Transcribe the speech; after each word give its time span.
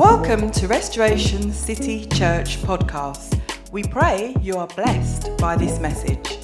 Welcome 0.00 0.50
to 0.52 0.66
Restoration 0.66 1.52
City 1.52 2.06
Church 2.06 2.56
podcast. 2.62 3.38
We 3.70 3.82
pray 3.82 4.34
you 4.40 4.56
are 4.56 4.66
blessed 4.66 5.36
by 5.36 5.56
this 5.56 5.78
message. 5.78 6.38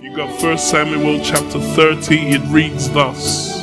You 0.00 0.14
got 0.14 0.40
1 0.40 0.58
Samuel 0.58 1.18
chapter 1.24 1.58
30, 1.58 2.14
it 2.14 2.40
reads 2.52 2.88
thus. 2.90 3.62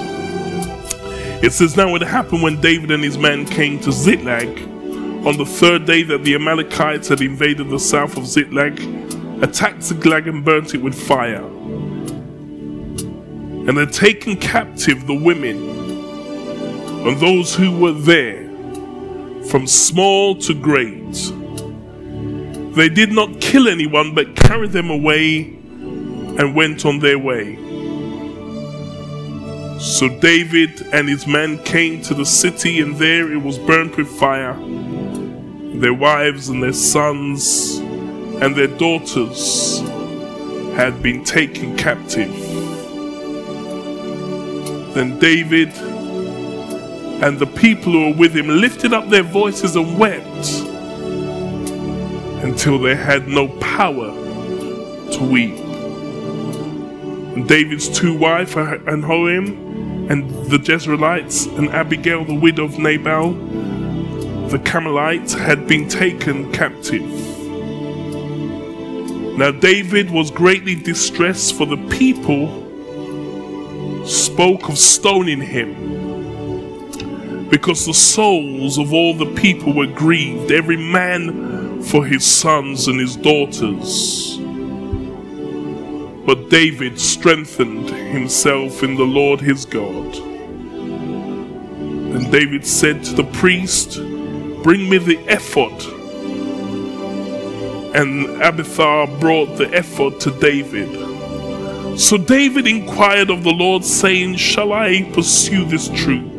It 1.41 1.53
says, 1.53 1.77
Now 1.77 1.95
it 1.95 2.01
happened 2.01 2.43
when 2.43 2.59
David 2.59 2.91
and 2.91 3.01
his 3.01 3.17
men 3.17 3.45
came 3.45 3.79
to 3.79 3.91
Ziklag 3.93 4.49
on 5.25 5.37
the 5.37 5.45
third 5.45 5.85
day 5.85 6.03
that 6.03 6.25
the 6.25 6.35
Amalekites 6.35 7.07
had 7.07 7.21
invaded 7.21 7.69
the 7.69 7.79
south 7.79 8.17
of 8.17 8.27
Ziklag, 8.27 8.81
attacked 9.41 9.81
Ziklag 9.81 10.27
and 10.27 10.43
burnt 10.43 10.75
it 10.75 10.81
with 10.81 10.93
fire, 10.93 11.45
and 13.65 13.77
had 13.77 13.93
taken 13.93 14.35
captive 14.35 15.07
the 15.07 15.15
women 15.15 15.84
and 17.05 17.19
those 17.19 17.53
who 17.55 17.77
were 17.77 17.91
there, 17.91 18.43
from 19.45 19.67
small 19.67 20.35
to 20.35 20.53
great. 20.53 21.13
They 22.75 22.89
did 22.89 23.11
not 23.11 23.39
kill 23.39 23.67
anyone, 23.67 24.15
but 24.15 24.35
carried 24.35 24.71
them 24.71 24.89
away 24.89 25.41
and 25.43 26.55
went 26.55 26.85
on 26.85 26.99
their 26.99 27.19
way. 27.19 27.55
So 29.79 30.09
David 30.19 30.81
and 30.91 31.07
his 31.07 31.27
men 31.27 31.59
came 31.63 32.01
to 32.01 32.13
the 32.13 32.25
city, 32.25 32.81
and 32.81 32.95
there 32.95 33.31
it 33.31 33.41
was 33.41 33.59
burnt 33.59 33.95
with 33.97 34.07
fire. 34.07 34.55
Their 35.79 35.93
wives 35.93 36.49
and 36.49 36.63
their 36.63 36.73
sons 36.73 37.77
and 37.77 38.55
their 38.55 38.67
daughters 38.67 39.79
had 40.75 41.01
been 41.01 41.23
taken 41.23 41.77
captive. 41.77 42.33
Then 44.93 45.19
David 45.19 45.71
and 47.21 47.39
the 47.39 47.47
people 47.47 47.93
who 47.93 48.09
were 48.09 48.17
with 48.17 48.35
him 48.35 48.47
lifted 48.47 48.93
up 48.93 49.09
their 49.09 49.23
voices 49.23 49.75
and 49.75 49.97
wept 49.97 50.49
until 52.43 52.77
they 52.77 52.95
had 52.95 53.27
no 53.27 53.47
power 53.59 54.11
to 55.11 55.19
weep. 55.23 55.57
And 57.35 57.47
David's 57.47 57.87
two 57.89 58.17
wives, 58.17 58.55
uh, 58.55 58.77
Ahinoam 58.85 60.09
and 60.09 60.29
the 60.49 60.57
Jezreelites, 60.57 61.47
and 61.57 61.69
Abigail, 61.69 62.25
the 62.25 62.35
widow 62.35 62.65
of 62.65 62.77
Nabal, 62.77 63.33
the 64.49 64.59
Carmelite, 64.59 65.31
had 65.33 65.67
been 65.67 65.87
taken 65.89 66.51
captive. 66.51 67.01
Now 69.37 69.51
David 69.51 70.11
was 70.11 70.31
greatly 70.31 70.75
distressed, 70.75 71.55
for 71.57 71.65
the 71.65 71.77
people 71.89 72.63
spoke 74.05 74.69
of 74.69 74.77
stoning 74.77 75.41
him 75.41 75.84
because 77.55 77.85
the 77.85 77.93
souls 77.93 78.77
of 78.77 78.91
all 78.91 79.13
the 79.13 79.33
people 79.33 79.71
were 79.71 79.87
grieved, 79.87 80.51
every 80.51 80.75
man 80.75 81.81
for 81.81 82.05
his 82.05 82.25
sons 82.25 82.89
and 82.89 82.99
his 82.99 83.15
daughters. 83.15 84.37
But 86.25 86.49
David 86.49 86.99
strengthened 86.99 87.89
himself 87.89 88.83
in 88.83 88.95
the 88.95 89.05
Lord 89.05 89.39
his 89.39 89.63
God. 89.63 90.17
And 92.15 92.29
David 92.29 92.67
said 92.67 93.05
to 93.05 93.13
the 93.13 93.23
priest, 93.23 93.99
Bring 94.61 94.89
me 94.89 94.97
the 94.97 95.17
ephod. 95.33 95.81
And 97.95 98.43
Abiathar 98.43 99.07
brought 99.21 99.55
the 99.55 99.71
ephod 99.73 100.19
to 100.19 100.31
David. 100.41 100.91
So 101.97 102.17
David 102.17 102.67
inquired 102.67 103.29
of 103.29 103.45
the 103.45 103.53
Lord, 103.53 103.85
saying, 103.85 104.35
Shall 104.35 104.73
I 104.73 105.03
pursue 105.13 105.63
this 105.63 105.87
troop? 105.87 106.34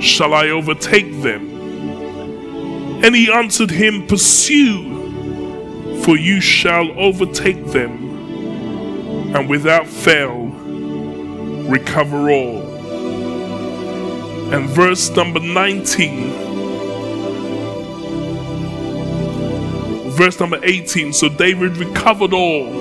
Shall 0.00 0.34
I 0.34 0.48
overtake 0.48 1.22
them? 1.22 1.56
And 3.04 3.14
he 3.14 3.30
answered 3.30 3.70
him, 3.70 4.06
Pursue, 4.06 6.02
for 6.02 6.16
you 6.16 6.40
shall 6.40 6.98
overtake 6.98 7.64
them, 7.66 9.34
and 9.34 9.48
without 9.48 9.86
fail 9.86 10.46
recover 11.68 12.30
all. 12.30 12.62
And 14.52 14.68
verse 14.68 15.10
number 15.10 15.40
19. 15.40 16.46
Verse 20.12 20.40
number 20.40 20.58
18 20.62 21.12
So 21.12 21.28
David 21.28 21.76
recovered 21.76 22.32
all 22.32 22.72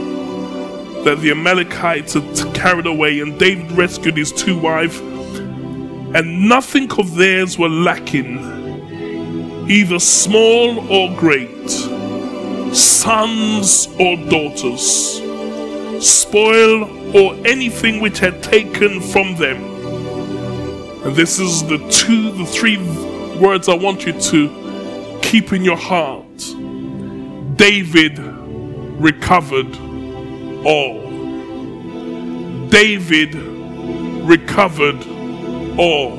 that 1.03 1.19
the 1.19 1.31
Amalekites 1.31 2.13
had 2.13 2.55
carried 2.55 2.85
away, 2.85 3.19
and 3.19 3.37
David 3.37 3.71
rescued 3.73 4.17
his 4.17 4.31
two 4.31 4.57
wives 4.57 5.01
and 6.15 6.47
nothing 6.47 6.89
of 6.93 7.15
theirs 7.15 7.59
were 7.59 7.67
lacking, 7.67 8.39
either 9.69 9.99
small 9.99 10.89
or 10.89 11.13
great, 11.17 11.69
sons 12.73 13.87
or 13.99 14.15
daughters, 14.29 15.21
spoil 15.99 16.85
or 17.13 17.35
anything 17.45 17.99
which 17.99 18.19
had 18.19 18.41
taken 18.41 19.01
from 19.01 19.35
them. 19.35 19.61
And 21.03 21.13
this 21.17 21.37
is 21.37 21.63
the 21.67 21.79
two, 21.89 22.31
the 22.31 22.45
three 22.45 22.77
words 23.37 23.67
I 23.67 23.75
want 23.75 24.05
you 24.05 24.17
to 24.17 25.19
keep 25.21 25.51
in 25.51 25.65
your 25.65 25.75
heart. 25.75 26.25
David 27.57 28.19
recovered 28.19 29.75
all. 30.65 31.01
David 32.69 33.35
recovered 34.25 35.14
all. 35.77 36.17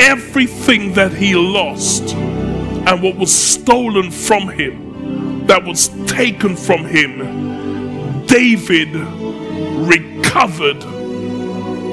everything 0.01 0.95
that 0.95 1.12
he 1.12 1.34
lost 1.34 2.15
and 2.15 3.03
what 3.03 3.17
was 3.17 3.34
stolen 3.34 4.11
from 4.11 4.49
him, 4.49 5.47
that 5.47 5.65
was 5.65 5.89
taken 6.07 6.57
from 6.57 6.84
him, 6.84 8.27
David 8.27 8.95
recovered 8.95 10.83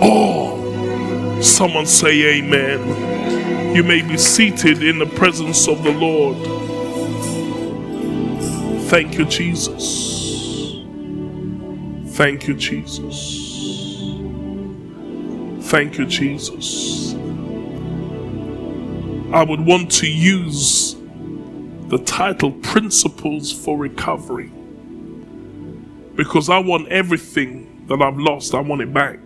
all. 0.01 0.61
Someone 1.41 1.85
say, 1.85 2.39
Amen. 2.39 3.75
You 3.75 3.83
may 3.83 4.01
be 4.01 4.17
seated 4.17 4.83
in 4.83 4.99
the 4.99 5.05
presence 5.05 5.67
of 5.67 5.83
the 5.83 5.91
Lord. 5.91 6.37
Thank 8.89 9.17
you, 9.17 9.25
Jesus. 9.25 10.77
Thank 12.15 12.47
you, 12.47 12.53
Jesus. 12.55 13.42
Thank 15.73 15.97
you, 15.97 16.05
Jesus. 16.05 17.15
I 19.33 19.41
would 19.41 19.65
want 19.65 19.91
to 19.93 20.07
use 20.07 20.95
the 21.87 21.97
title 22.05 22.51
Principles 22.51 23.51
for 23.51 23.75
Recovery 23.75 24.51
because 26.15 26.51
I 26.51 26.59
want 26.59 26.89
everything 26.89 27.87
that 27.87 28.03
I've 28.03 28.19
lost, 28.19 28.53
I 28.53 28.59
want 28.59 28.83
it 28.83 28.93
back. 28.93 29.17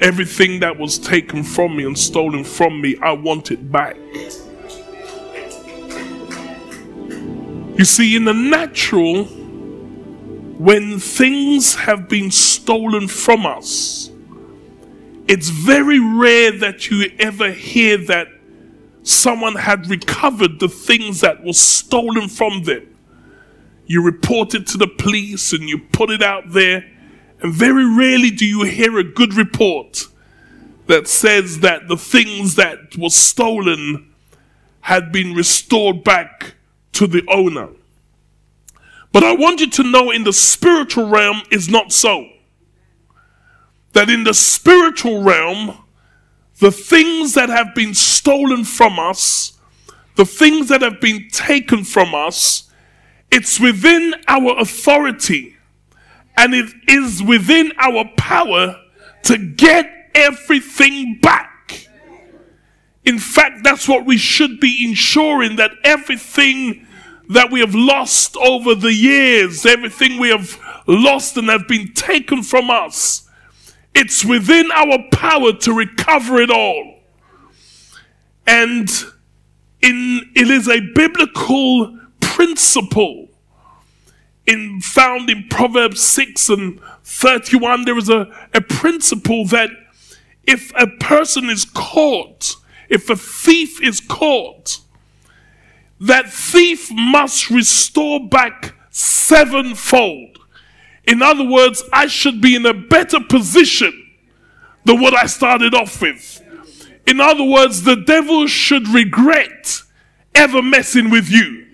Everything 0.00 0.60
that 0.60 0.78
was 0.78 0.96
taken 0.96 1.42
from 1.42 1.76
me 1.76 1.84
and 1.84 1.98
stolen 1.98 2.44
from 2.44 2.80
me, 2.80 2.96
I 3.02 3.10
want 3.10 3.50
it 3.50 3.72
back. 3.72 3.96
You 7.76 7.84
see, 7.84 8.14
in 8.14 8.26
the 8.26 8.32
natural, 8.32 9.24
when 9.24 11.00
things 11.00 11.74
have 11.74 12.08
been 12.08 12.30
stolen 12.30 13.08
from 13.08 13.44
us, 13.44 14.12
it's 15.30 15.48
very 15.48 16.00
rare 16.00 16.50
that 16.58 16.90
you 16.90 17.08
ever 17.20 17.52
hear 17.52 17.96
that 17.96 18.26
someone 19.04 19.54
had 19.54 19.88
recovered 19.88 20.58
the 20.58 20.68
things 20.68 21.20
that 21.20 21.44
were 21.44 21.52
stolen 21.52 22.28
from 22.28 22.64
them. 22.64 22.96
You 23.86 24.02
report 24.02 24.54
it 24.56 24.66
to 24.66 24.76
the 24.76 24.88
police 24.88 25.52
and 25.52 25.68
you 25.68 25.78
put 25.92 26.10
it 26.10 26.20
out 26.20 26.50
there, 26.50 26.84
and 27.40 27.54
very 27.54 27.84
rarely 27.84 28.32
do 28.32 28.44
you 28.44 28.64
hear 28.64 28.98
a 28.98 29.04
good 29.04 29.34
report 29.34 30.08
that 30.88 31.06
says 31.06 31.60
that 31.60 31.86
the 31.86 31.96
things 31.96 32.56
that 32.56 32.96
were 32.98 33.08
stolen 33.08 34.12
had 34.80 35.12
been 35.12 35.34
restored 35.34 36.02
back 36.02 36.56
to 36.94 37.06
the 37.06 37.22
owner. 37.28 37.68
But 39.12 39.22
I 39.22 39.36
want 39.36 39.60
you 39.60 39.70
to 39.70 39.84
know 39.84 40.10
in 40.10 40.24
the 40.24 40.32
spiritual 40.32 41.08
realm 41.08 41.42
is 41.52 41.68
not 41.68 41.92
so 41.92 42.26
that 43.92 44.08
in 44.08 44.24
the 44.24 44.34
spiritual 44.34 45.22
realm, 45.22 45.76
the 46.58 46.70
things 46.70 47.34
that 47.34 47.48
have 47.48 47.74
been 47.74 47.94
stolen 47.94 48.64
from 48.64 48.98
us, 48.98 49.58
the 50.16 50.24
things 50.24 50.68
that 50.68 50.82
have 50.82 51.00
been 51.00 51.28
taken 51.30 51.84
from 51.84 52.14
us, 52.14 52.70
it's 53.30 53.58
within 53.58 54.14
our 54.28 54.58
authority 54.58 55.56
and 56.36 56.54
it 56.54 56.72
is 56.88 57.22
within 57.22 57.72
our 57.78 58.04
power 58.16 58.76
to 59.24 59.38
get 59.38 59.90
everything 60.14 61.18
back. 61.20 61.86
In 63.04 63.18
fact, 63.18 63.64
that's 63.64 63.88
what 63.88 64.04
we 64.04 64.16
should 64.16 64.60
be 64.60 64.84
ensuring 64.86 65.56
that 65.56 65.72
everything 65.84 66.86
that 67.30 67.50
we 67.50 67.60
have 67.60 67.74
lost 67.74 68.36
over 68.36 68.74
the 68.74 68.92
years, 68.92 69.64
everything 69.64 70.18
we 70.18 70.28
have 70.28 70.58
lost 70.86 71.36
and 71.36 71.48
have 71.48 71.68
been 71.68 71.92
taken 71.92 72.42
from 72.42 72.70
us, 72.70 73.28
It's 73.94 74.24
within 74.24 74.70
our 74.72 74.98
power 75.12 75.52
to 75.52 75.72
recover 75.72 76.40
it 76.40 76.50
all. 76.50 77.00
And 78.46 78.88
in, 79.80 80.30
it 80.34 80.50
is 80.50 80.68
a 80.68 80.80
biblical 80.94 81.98
principle 82.20 83.28
in, 84.46 84.80
found 84.80 85.30
in 85.30 85.46
Proverbs 85.48 86.00
6 86.00 86.48
and 86.48 86.80
31. 87.04 87.84
There 87.84 87.98
is 87.98 88.08
a, 88.08 88.30
a 88.54 88.60
principle 88.60 89.46
that 89.46 89.70
if 90.44 90.72
a 90.76 90.86
person 90.86 91.48
is 91.48 91.64
caught, 91.64 92.56
if 92.88 93.08
a 93.08 93.16
thief 93.16 93.82
is 93.82 94.00
caught, 94.00 94.80
that 96.00 96.32
thief 96.32 96.90
must 96.92 97.50
restore 97.50 98.26
back 98.26 98.74
sevenfold. 98.90 100.39
In 101.10 101.22
other 101.22 101.44
words, 101.44 101.82
I 101.92 102.06
should 102.06 102.40
be 102.40 102.54
in 102.54 102.64
a 102.64 102.72
better 102.72 103.18
position 103.18 104.12
than 104.84 105.00
what 105.00 105.12
I 105.12 105.26
started 105.26 105.74
off 105.74 106.00
with. 106.00 106.40
In 107.04 107.20
other 107.20 107.42
words, 107.42 107.82
the 107.82 107.96
devil 107.96 108.46
should 108.46 108.86
regret 108.86 109.82
ever 110.36 110.62
messing 110.62 111.10
with 111.10 111.28
you. 111.28 111.66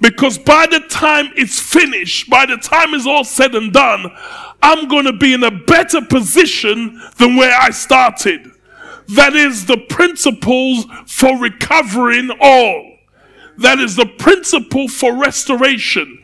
Because 0.00 0.38
by 0.38 0.66
the 0.70 0.80
time 0.88 1.32
it's 1.36 1.60
finished, 1.60 2.30
by 2.30 2.46
the 2.46 2.56
time 2.56 2.94
it's 2.94 3.06
all 3.06 3.24
said 3.24 3.54
and 3.54 3.74
done, 3.74 4.06
I'm 4.62 4.88
going 4.88 5.04
to 5.04 5.12
be 5.12 5.34
in 5.34 5.44
a 5.44 5.50
better 5.50 6.00
position 6.00 6.98
than 7.18 7.36
where 7.36 7.54
I 7.54 7.70
started. 7.70 8.50
That 9.08 9.36
is 9.36 9.66
the 9.66 9.76
principles 9.76 10.86
for 11.06 11.38
recovering 11.38 12.30
all. 12.40 12.96
That 13.58 13.80
is 13.80 13.96
the 13.96 14.06
principle 14.06 14.88
for 14.88 15.14
restoration. 15.14 16.15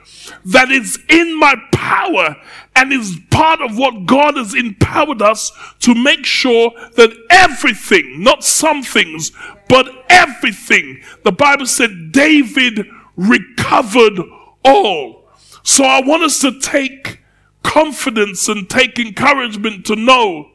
That 0.44 0.70
is 0.70 0.98
in 1.08 1.38
my 1.38 1.54
power 1.72 2.36
and 2.74 2.92
is 2.92 3.18
part 3.30 3.60
of 3.60 3.76
what 3.76 4.06
God 4.06 4.36
has 4.36 4.54
empowered 4.54 5.22
us 5.22 5.52
to 5.80 5.94
make 5.94 6.24
sure 6.24 6.72
that 6.96 7.10
everything, 7.30 8.22
not 8.22 8.42
some 8.42 8.82
things, 8.82 9.30
but 9.68 9.88
everything, 10.08 11.00
the 11.22 11.32
Bible 11.32 11.66
said 11.66 12.12
David 12.12 12.86
recovered 13.16 14.18
all. 14.64 15.28
So 15.62 15.84
I 15.84 16.00
want 16.00 16.24
us 16.24 16.40
to 16.40 16.58
take 16.58 17.20
confidence 17.62 18.48
and 18.48 18.68
take 18.68 18.98
encouragement 18.98 19.86
to 19.86 19.96
know 19.96 20.50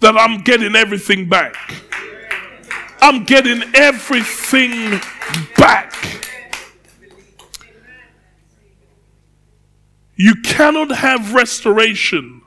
that 0.00 0.16
I'm 0.16 0.42
getting 0.42 0.74
everything 0.74 1.28
back. 1.28 1.56
I'm 3.00 3.24
getting 3.24 3.62
everything 3.74 5.00
back. 5.56 5.94
You 10.16 10.36
cannot 10.42 10.90
have 10.92 11.34
restoration 11.34 12.42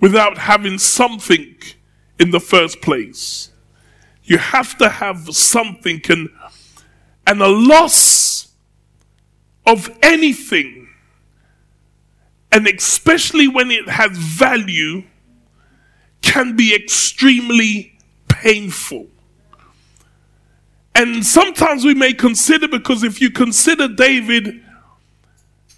without 0.00 0.38
having 0.38 0.78
something 0.78 1.56
in 2.18 2.30
the 2.30 2.40
first 2.40 2.80
place. 2.80 3.50
You 4.24 4.38
have 4.38 4.78
to 4.78 4.88
have 4.88 5.28
something, 5.34 6.00
and, 6.08 6.30
and 7.26 7.42
a 7.42 7.48
loss 7.48 8.54
of 9.66 9.90
anything, 10.02 10.88
and 12.50 12.66
especially 12.66 13.48
when 13.48 13.70
it 13.70 13.88
has 13.88 14.16
value, 14.16 15.04
can 16.22 16.56
be 16.56 16.74
extremely 16.74 17.98
painful. 18.28 19.08
And 20.94 21.26
sometimes 21.26 21.84
we 21.84 21.92
may 21.92 22.14
consider, 22.14 22.68
because 22.68 23.02
if 23.02 23.20
you 23.20 23.30
consider 23.30 23.88
David, 23.88 24.62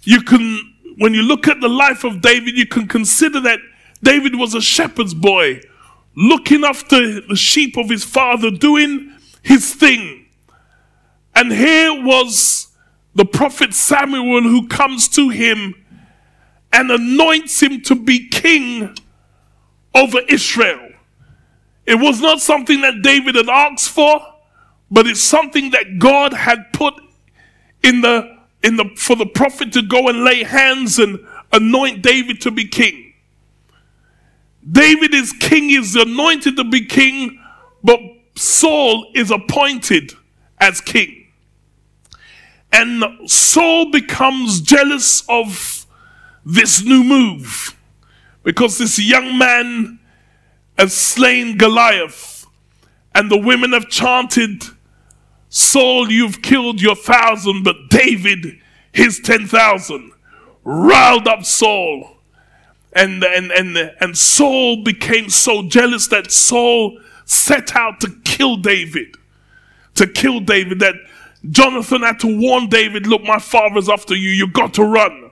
you 0.03 0.21
can 0.21 0.75
when 0.97 1.13
you 1.13 1.21
look 1.21 1.47
at 1.47 1.61
the 1.61 1.69
life 1.69 2.03
of 2.03 2.21
David, 2.21 2.57
you 2.57 2.65
can 2.65 2.87
consider 2.87 3.39
that 3.41 3.59
David 4.01 4.35
was 4.35 4.53
a 4.53 4.61
shepherd's 4.61 5.13
boy, 5.13 5.61
looking 6.15 6.63
after 6.63 7.21
the 7.21 7.35
sheep 7.35 7.77
of 7.77 7.89
his 7.89 8.03
father, 8.03 8.49
doing 8.49 9.13
his 9.43 9.73
thing. 9.73 10.25
And 11.35 11.51
here 11.51 12.03
was 12.03 12.67
the 13.13 13.25
prophet 13.25 13.73
Samuel 13.73 14.41
who 14.41 14.67
comes 14.67 15.07
to 15.09 15.29
him 15.29 15.75
and 16.73 16.91
anoints 16.91 17.61
him 17.61 17.81
to 17.81 17.95
be 17.95 18.27
king 18.27 18.95
over 19.93 20.19
Israel. 20.27 20.89
It 21.85 21.95
was 21.95 22.19
not 22.21 22.41
something 22.41 22.81
that 22.81 23.01
David 23.01 23.35
had 23.35 23.49
asked 23.49 23.89
for, 23.89 24.19
but 24.89 25.07
it's 25.07 25.21
something 25.21 25.71
that 25.71 25.99
God 25.99 26.33
had 26.33 26.73
put 26.73 26.95
in 27.83 28.01
the 28.01 28.36
in 28.63 28.75
the, 28.75 28.85
for 28.95 29.15
the 29.15 29.25
prophet 29.25 29.71
to 29.73 29.81
go 29.81 30.07
and 30.07 30.23
lay 30.23 30.43
hands 30.43 30.99
and 30.99 31.19
anoint 31.51 32.01
David 32.01 32.41
to 32.41 32.51
be 32.51 32.67
king. 32.67 33.13
David 34.69 35.13
is 35.13 35.31
king, 35.33 35.69
is 35.69 35.95
anointed 35.95 36.57
to 36.57 36.63
be 36.63 36.85
king, 36.85 37.39
but 37.83 37.99
Saul 38.35 39.11
is 39.15 39.31
appointed 39.31 40.11
as 40.59 40.81
king. 40.81 41.27
And 42.71 43.03
Saul 43.29 43.91
becomes 43.91 44.61
jealous 44.61 45.23
of 45.29 45.85
this 46.45 46.83
new 46.83 47.03
move 47.03 47.75
because 48.43 48.77
this 48.77 48.99
young 48.99 49.37
man 49.37 49.99
has 50.77 50.95
slain 50.95 51.57
Goliath, 51.57 52.45
and 53.15 53.31
the 53.31 53.37
women 53.37 53.73
have 53.73 53.89
chanted 53.89 54.63
Saul, 55.49 56.11
you've 56.11 56.41
killed 56.41 56.81
your 56.81 56.95
thousand, 56.95 57.63
but 57.63 57.89
David, 57.89 58.59
his 58.91 59.19
10,000. 59.19 60.11
Riled 60.63 61.27
up 61.27 61.45
Saul. 61.45 62.17
And, 62.93 63.23
and, 63.23 63.51
and, 63.51 63.77
and 63.99 64.17
Saul 64.17 64.83
became 64.83 65.29
so 65.29 65.63
jealous 65.63 66.07
that 66.07 66.31
Saul 66.31 66.99
set 67.25 67.75
out 67.75 67.99
to 68.01 68.09
kill 68.25 68.57
David. 68.57 69.15
To 69.95 70.07
kill 70.07 70.41
David, 70.41 70.79
that 70.79 70.95
Jonathan 71.49 72.01
had 72.01 72.19
to 72.19 72.39
warn 72.39 72.67
David, 72.67 73.07
look, 73.07 73.23
my 73.23 73.39
father's 73.39 73.89
after 73.89 74.15
you, 74.15 74.29
you 74.29 74.47
got 74.47 74.73
to 74.75 74.83
run 74.83 75.26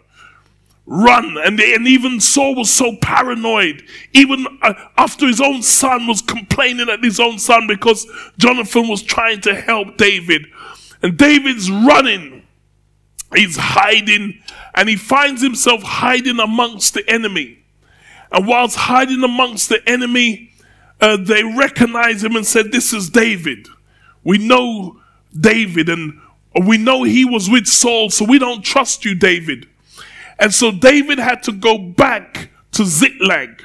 run. 0.85 1.37
And, 1.37 1.59
and 1.59 1.87
even 1.87 2.19
Saul 2.19 2.55
was 2.55 2.71
so 2.71 2.95
paranoid, 3.01 3.83
even 4.13 4.45
uh, 4.61 4.73
after 4.97 5.27
his 5.27 5.41
own 5.41 5.61
son 5.61 6.07
was 6.07 6.21
complaining 6.21 6.89
at 6.89 7.03
his 7.03 7.19
own 7.19 7.39
son 7.39 7.67
because 7.67 8.05
Jonathan 8.37 8.87
was 8.87 9.01
trying 9.01 9.41
to 9.41 9.55
help 9.55 9.97
David. 9.97 10.45
And 11.01 11.17
David's 11.17 11.69
running, 11.69 12.43
he's 13.35 13.57
hiding, 13.57 14.41
and 14.73 14.89
he 14.89 14.95
finds 14.95 15.41
himself 15.41 15.81
hiding 15.83 16.39
amongst 16.39 16.93
the 16.93 17.07
enemy. 17.09 17.59
And 18.31 18.47
whilst 18.47 18.75
hiding 18.75 19.23
amongst 19.23 19.69
the 19.69 19.87
enemy, 19.87 20.51
uh, 21.01 21.18
they 21.18 21.44
recognize 21.44 22.23
him 22.23 22.35
and 22.35 22.45
said, 22.45 22.71
This 22.71 22.94
is 22.94 23.09
David. 23.09 23.68
We 24.23 24.37
know 24.39 24.99
David, 25.39 25.89
and 25.89 26.19
we 26.65 26.77
know 26.77 27.04
he 27.04 27.25
was 27.25 27.49
with 27.49 27.68
Saul, 27.68 28.09
so 28.09 28.25
we 28.25 28.39
don't 28.39 28.63
trust 28.63 29.06
you, 29.06 29.13
David. 29.13 29.68
And 30.39 30.54
so 30.54 30.71
David 30.71 31.19
had 31.19 31.44
to 31.44 31.51
go 31.51 31.77
back 31.77 32.49
to 32.73 32.85
Ziklag. 32.85 33.63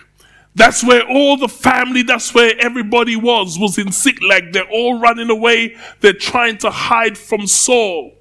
That's 0.55 0.85
where 0.85 1.03
all 1.09 1.37
the 1.37 1.49
family, 1.49 2.03
that's 2.03 2.35
where 2.35 2.55
everybody 2.59 3.17
was, 3.17 3.59
was 3.59 3.79
in 3.79 3.93
Ziklag. 3.93 4.53
They're 4.53 4.69
all 4.71 4.99
running 5.01 5.31
away. 5.31 5.77
They're 6.01 6.13
trying 6.13 6.59
to 6.59 6.71
hide 6.71 7.17
from 7.17 7.47
Saul. 7.47 8.13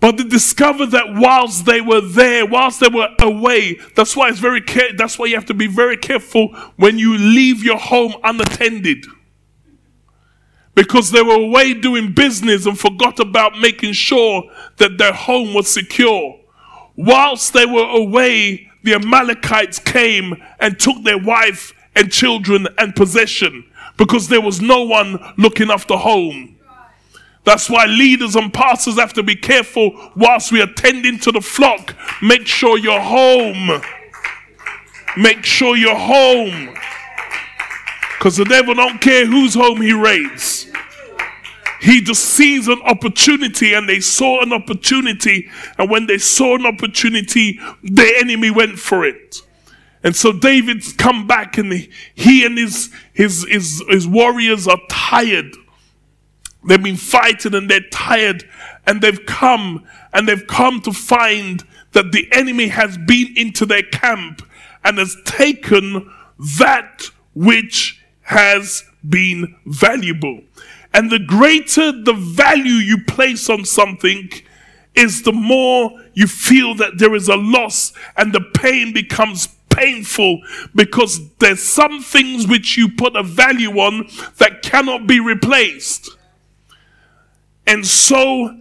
But 0.00 0.18
they 0.18 0.24
discovered 0.24 0.90
that 0.90 1.14
whilst 1.14 1.64
they 1.64 1.80
were 1.80 2.00
there, 2.00 2.44
whilst 2.44 2.80
they 2.80 2.88
were 2.88 3.08
away, 3.20 3.78
that's 3.94 4.14
why 4.14 4.28
it's 4.28 4.38
very 4.38 4.60
care- 4.60 4.92
that's 4.96 5.18
why 5.18 5.26
you 5.26 5.34
have 5.36 5.46
to 5.46 5.54
be 5.54 5.66
very 5.66 5.96
careful 5.96 6.48
when 6.76 6.98
you 6.98 7.16
leave 7.16 7.64
your 7.64 7.78
home 7.78 8.14
unattended. 8.22 9.06
Because 10.74 11.10
they 11.10 11.22
were 11.22 11.40
away 11.40 11.72
doing 11.72 12.12
business 12.12 12.66
and 12.66 12.78
forgot 12.78 13.18
about 13.18 13.58
making 13.58 13.94
sure 13.94 14.44
that 14.76 14.98
their 14.98 15.14
home 15.14 15.54
was 15.54 15.72
secure. 15.72 16.38
Whilst 16.96 17.52
they 17.52 17.66
were 17.66 17.88
away, 17.88 18.70
the 18.82 18.94
Amalekites 18.94 19.78
came 19.78 20.42
and 20.58 20.78
took 20.78 21.02
their 21.04 21.18
wife 21.18 21.74
and 21.94 22.10
children 22.10 22.66
and 22.78 22.94
possession 22.94 23.64
because 23.96 24.28
there 24.28 24.40
was 24.40 24.60
no 24.60 24.82
one 24.82 25.18
looking 25.36 25.70
after 25.70 25.96
home. 25.96 26.56
That's 27.44 27.70
why 27.70 27.86
leaders 27.86 28.34
and 28.34 28.52
pastors 28.52 28.98
have 28.98 29.12
to 29.14 29.22
be 29.22 29.36
careful 29.36 30.10
whilst 30.16 30.50
we 30.50 30.60
are 30.60 30.72
tending 30.72 31.18
to 31.20 31.32
the 31.32 31.40
flock. 31.40 31.94
Make 32.20 32.46
sure 32.46 32.76
you're 32.76 33.00
home. 33.00 33.82
Make 35.16 35.44
sure 35.44 35.76
you're 35.76 35.94
home. 35.94 36.74
Because 38.18 38.36
the 38.36 38.44
devil 38.44 38.74
don't 38.74 39.00
care 39.00 39.26
whose 39.26 39.54
home 39.54 39.80
he 39.80 39.92
raids. 39.92 40.66
He 41.86 42.00
just 42.00 42.24
sees 42.24 42.66
an 42.66 42.80
opportunity 42.82 43.72
and 43.72 43.88
they 43.88 44.00
saw 44.00 44.42
an 44.42 44.52
opportunity. 44.52 45.48
And 45.78 45.88
when 45.88 46.06
they 46.06 46.18
saw 46.18 46.56
an 46.56 46.66
opportunity, 46.66 47.60
the 47.84 48.12
enemy 48.18 48.50
went 48.50 48.80
for 48.80 49.06
it. 49.06 49.40
And 50.02 50.16
so 50.16 50.32
David's 50.32 50.92
come 50.92 51.28
back 51.28 51.58
and 51.58 51.88
he 52.12 52.44
and 52.44 52.58
his, 52.58 52.92
his, 53.12 53.46
his, 53.48 53.84
his 53.88 54.08
warriors 54.08 54.66
are 54.66 54.80
tired. 54.90 55.54
They've 56.66 56.82
been 56.82 56.96
fighting 56.96 57.54
and 57.54 57.70
they're 57.70 57.88
tired 57.92 58.42
and 58.84 59.00
they've 59.00 59.24
come 59.24 59.86
and 60.12 60.28
they've 60.28 60.46
come 60.48 60.80
to 60.80 60.92
find 60.92 61.62
that 61.92 62.10
the 62.10 62.26
enemy 62.32 62.66
has 62.66 62.98
been 62.98 63.32
into 63.36 63.64
their 63.64 63.84
camp 63.84 64.42
and 64.82 64.98
has 64.98 65.16
taken 65.24 66.12
that 66.58 67.10
which 67.32 68.02
has 68.22 68.82
been 69.08 69.54
valuable. 69.66 70.40
And 70.96 71.10
the 71.12 71.18
greater 71.18 71.92
the 71.92 72.14
value 72.14 72.72
you 72.72 73.04
place 73.04 73.50
on 73.50 73.64
something, 73.64 74.30
is 74.96 75.22
the 75.22 75.32
more 75.32 75.92
you 76.14 76.26
feel 76.26 76.74
that 76.76 76.98
there 76.98 77.14
is 77.14 77.28
a 77.28 77.36
loss 77.36 77.92
and 78.16 78.32
the 78.32 78.40
pain 78.40 78.92
becomes 78.92 79.48
painful 79.68 80.40
because 80.74 81.20
there's 81.36 81.62
some 81.62 82.02
things 82.02 82.46
which 82.46 82.78
you 82.78 82.88
put 82.88 83.14
a 83.14 83.22
value 83.22 83.78
on 83.78 84.08
that 84.38 84.62
cannot 84.62 85.06
be 85.06 85.20
replaced. 85.20 86.08
And 87.66 87.86
so 87.86 88.58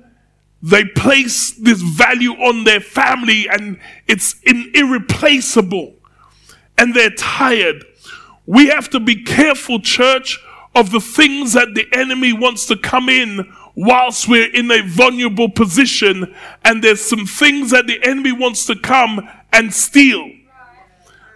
they 0.62 0.84
place 0.84 1.52
this 1.52 1.82
value 1.82 2.34
on 2.34 2.66
their 2.66 2.82
family 2.82 3.48
and 3.48 3.80
it's 4.08 4.36
irreplaceable 4.44 5.94
and 6.78 6.94
they're 6.94 7.12
tired. 7.12 7.86
We 8.46 8.68
have 8.68 8.90
to 8.90 9.00
be 9.00 9.24
careful, 9.24 9.80
church, 9.80 10.38
of 10.76 10.92
the 10.92 11.00
things 11.00 11.54
that 11.54 11.74
the 11.74 11.88
enemy 11.94 12.34
wants 12.34 12.66
to 12.68 12.78
come 12.78 13.10
in 13.10 13.52
whilst 13.76 14.28
we're 14.28 14.54
in 14.54 14.70
a 14.72 14.82
vulnerable 14.84 15.50
position 15.50 16.34
and 16.64 16.84
there's 16.84 17.02
some 17.02 17.26
things 17.26 17.72
that 17.72 17.88
the 17.88 18.02
enemy 18.04 18.32
wants 18.32 18.66
to 18.66 18.76
come 18.76 19.28
and 19.52 19.74
steal. 19.74 20.30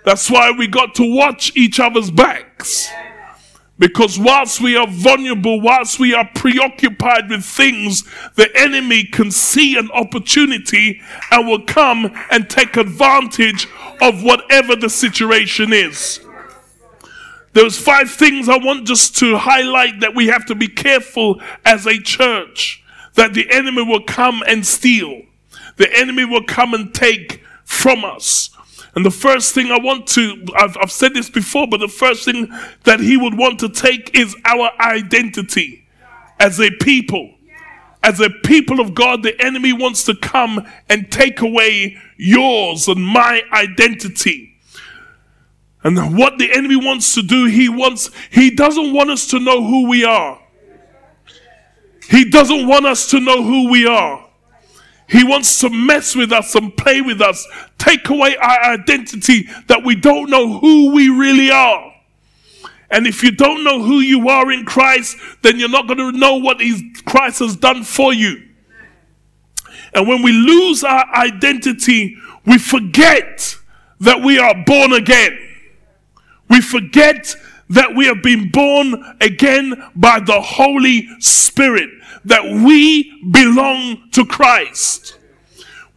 That's 0.05 0.29
why 0.29 0.51
we 0.51 0.67
got 0.67 0.95
to 0.95 1.15
watch 1.15 1.55
each 1.55 1.79
other's 1.79 2.11
backs. 2.11 2.89
Because 3.77 4.19
whilst 4.19 4.59
we 4.59 4.75
are 4.75 4.87
vulnerable, 4.87 5.61
whilst 5.61 5.99
we 5.99 6.13
are 6.13 6.29
preoccupied 6.35 7.29
with 7.29 7.45
things, 7.45 8.03
the 8.35 8.49
enemy 8.53 9.05
can 9.05 9.31
see 9.31 9.77
an 9.77 9.89
opportunity 9.91 10.99
and 11.31 11.47
will 11.47 11.63
come 11.63 12.11
and 12.29 12.49
take 12.49 12.75
advantage 12.75 13.69
of 14.01 14.21
whatever 14.21 14.75
the 14.75 14.89
situation 14.89 15.71
is. 15.71 16.19
There's 17.53 17.79
five 17.79 18.11
things 18.11 18.47
I 18.47 18.57
want 18.57 18.87
just 18.87 19.17
to 19.17 19.37
highlight 19.37 20.01
that 20.01 20.15
we 20.15 20.27
have 20.27 20.45
to 20.47 20.55
be 20.55 20.67
careful 20.67 21.41
as 21.65 21.87
a 21.87 21.99
church 21.99 22.83
that 23.15 23.33
the 23.33 23.49
enemy 23.51 23.83
will 23.83 24.03
come 24.03 24.43
and 24.47 24.65
steal. 24.65 25.23
The 25.77 25.91
enemy 25.97 26.25
will 26.25 26.43
come 26.43 26.73
and 26.73 26.93
take 26.93 27.43
from 27.63 28.05
us. 28.05 28.51
And 28.95 29.05
the 29.05 29.11
first 29.11 29.53
thing 29.53 29.71
I 29.71 29.79
want 29.79 30.07
to, 30.07 30.45
I've, 30.55 30.77
I've 30.77 30.91
said 30.91 31.13
this 31.13 31.29
before, 31.29 31.67
but 31.67 31.79
the 31.79 31.87
first 31.87 32.25
thing 32.25 32.51
that 32.83 32.99
he 32.99 33.17
would 33.17 33.37
want 33.37 33.59
to 33.59 33.69
take 33.69 34.17
is 34.17 34.35
our 34.45 34.71
identity 34.79 35.87
as 36.39 36.59
a 36.59 36.71
people. 36.71 37.35
As 38.01 38.19
a 38.19 38.29
people 38.29 38.79
of 38.79 38.95
God, 38.95 39.23
the 39.23 39.39
enemy 39.43 39.73
wants 39.73 40.05
to 40.05 40.15
come 40.15 40.65
and 40.87 41.11
take 41.11 41.41
away 41.41 41.97
yours 42.17 42.87
and 42.87 43.03
my 43.03 43.43
identity. 43.51 44.48
And 45.83 46.17
what 46.17 46.37
the 46.37 46.51
enemy 46.51 46.75
wants 46.75 47.13
to 47.15 47.21
do, 47.21 47.45
he 47.45 47.69
wants, 47.69 48.09
he 48.31 48.51
doesn't 48.51 48.93
want 48.93 49.09
us 49.09 49.27
to 49.27 49.39
know 49.39 49.63
who 49.63 49.87
we 49.87 50.03
are. 50.03 50.41
He 52.09 52.29
doesn't 52.29 52.67
want 52.67 52.85
us 52.85 53.09
to 53.11 53.19
know 53.19 53.43
who 53.43 53.69
we 53.69 53.85
are. 53.87 54.27
He 55.07 55.23
wants 55.23 55.59
to 55.61 55.69
mess 55.69 56.15
with 56.15 56.31
us 56.31 56.53
and 56.55 56.75
play 56.75 57.01
with 57.01 57.21
us, 57.21 57.47
take 57.77 58.09
away 58.09 58.35
our 58.37 58.73
identity 58.73 59.47
that 59.67 59.83
we 59.83 59.95
don't 59.95 60.29
know 60.29 60.59
who 60.59 60.93
we 60.93 61.09
really 61.09 61.49
are. 61.49 61.93
And 62.91 63.07
if 63.07 63.23
you 63.23 63.31
don't 63.31 63.63
know 63.63 63.81
who 63.81 63.99
you 63.99 64.29
are 64.29 64.51
in 64.51 64.65
Christ, 64.65 65.17
then 65.41 65.59
you're 65.59 65.69
not 65.69 65.87
going 65.87 65.97
to 65.97 66.11
know 66.11 66.35
what 66.37 66.59
Christ 67.05 67.39
has 67.39 67.55
done 67.55 67.83
for 67.83 68.13
you. 68.13 68.47
And 69.93 70.07
when 70.07 70.21
we 70.21 70.31
lose 70.31 70.83
our 70.83 71.05
identity, 71.15 72.17
we 72.45 72.57
forget 72.57 73.55
that 73.99 74.21
we 74.21 74.39
are 74.39 74.55
born 74.65 74.93
again. 74.93 75.48
We 76.49 76.61
forget 76.61 77.35
that 77.69 77.95
we 77.95 78.07
have 78.07 78.23
been 78.23 78.49
born 78.49 79.15
again 79.21 79.91
by 79.95 80.19
the 80.19 80.41
Holy 80.41 81.07
Spirit, 81.19 81.89
that 82.25 82.43
we 82.43 83.23
belong 83.31 84.09
to 84.11 84.25
Christ. 84.25 85.17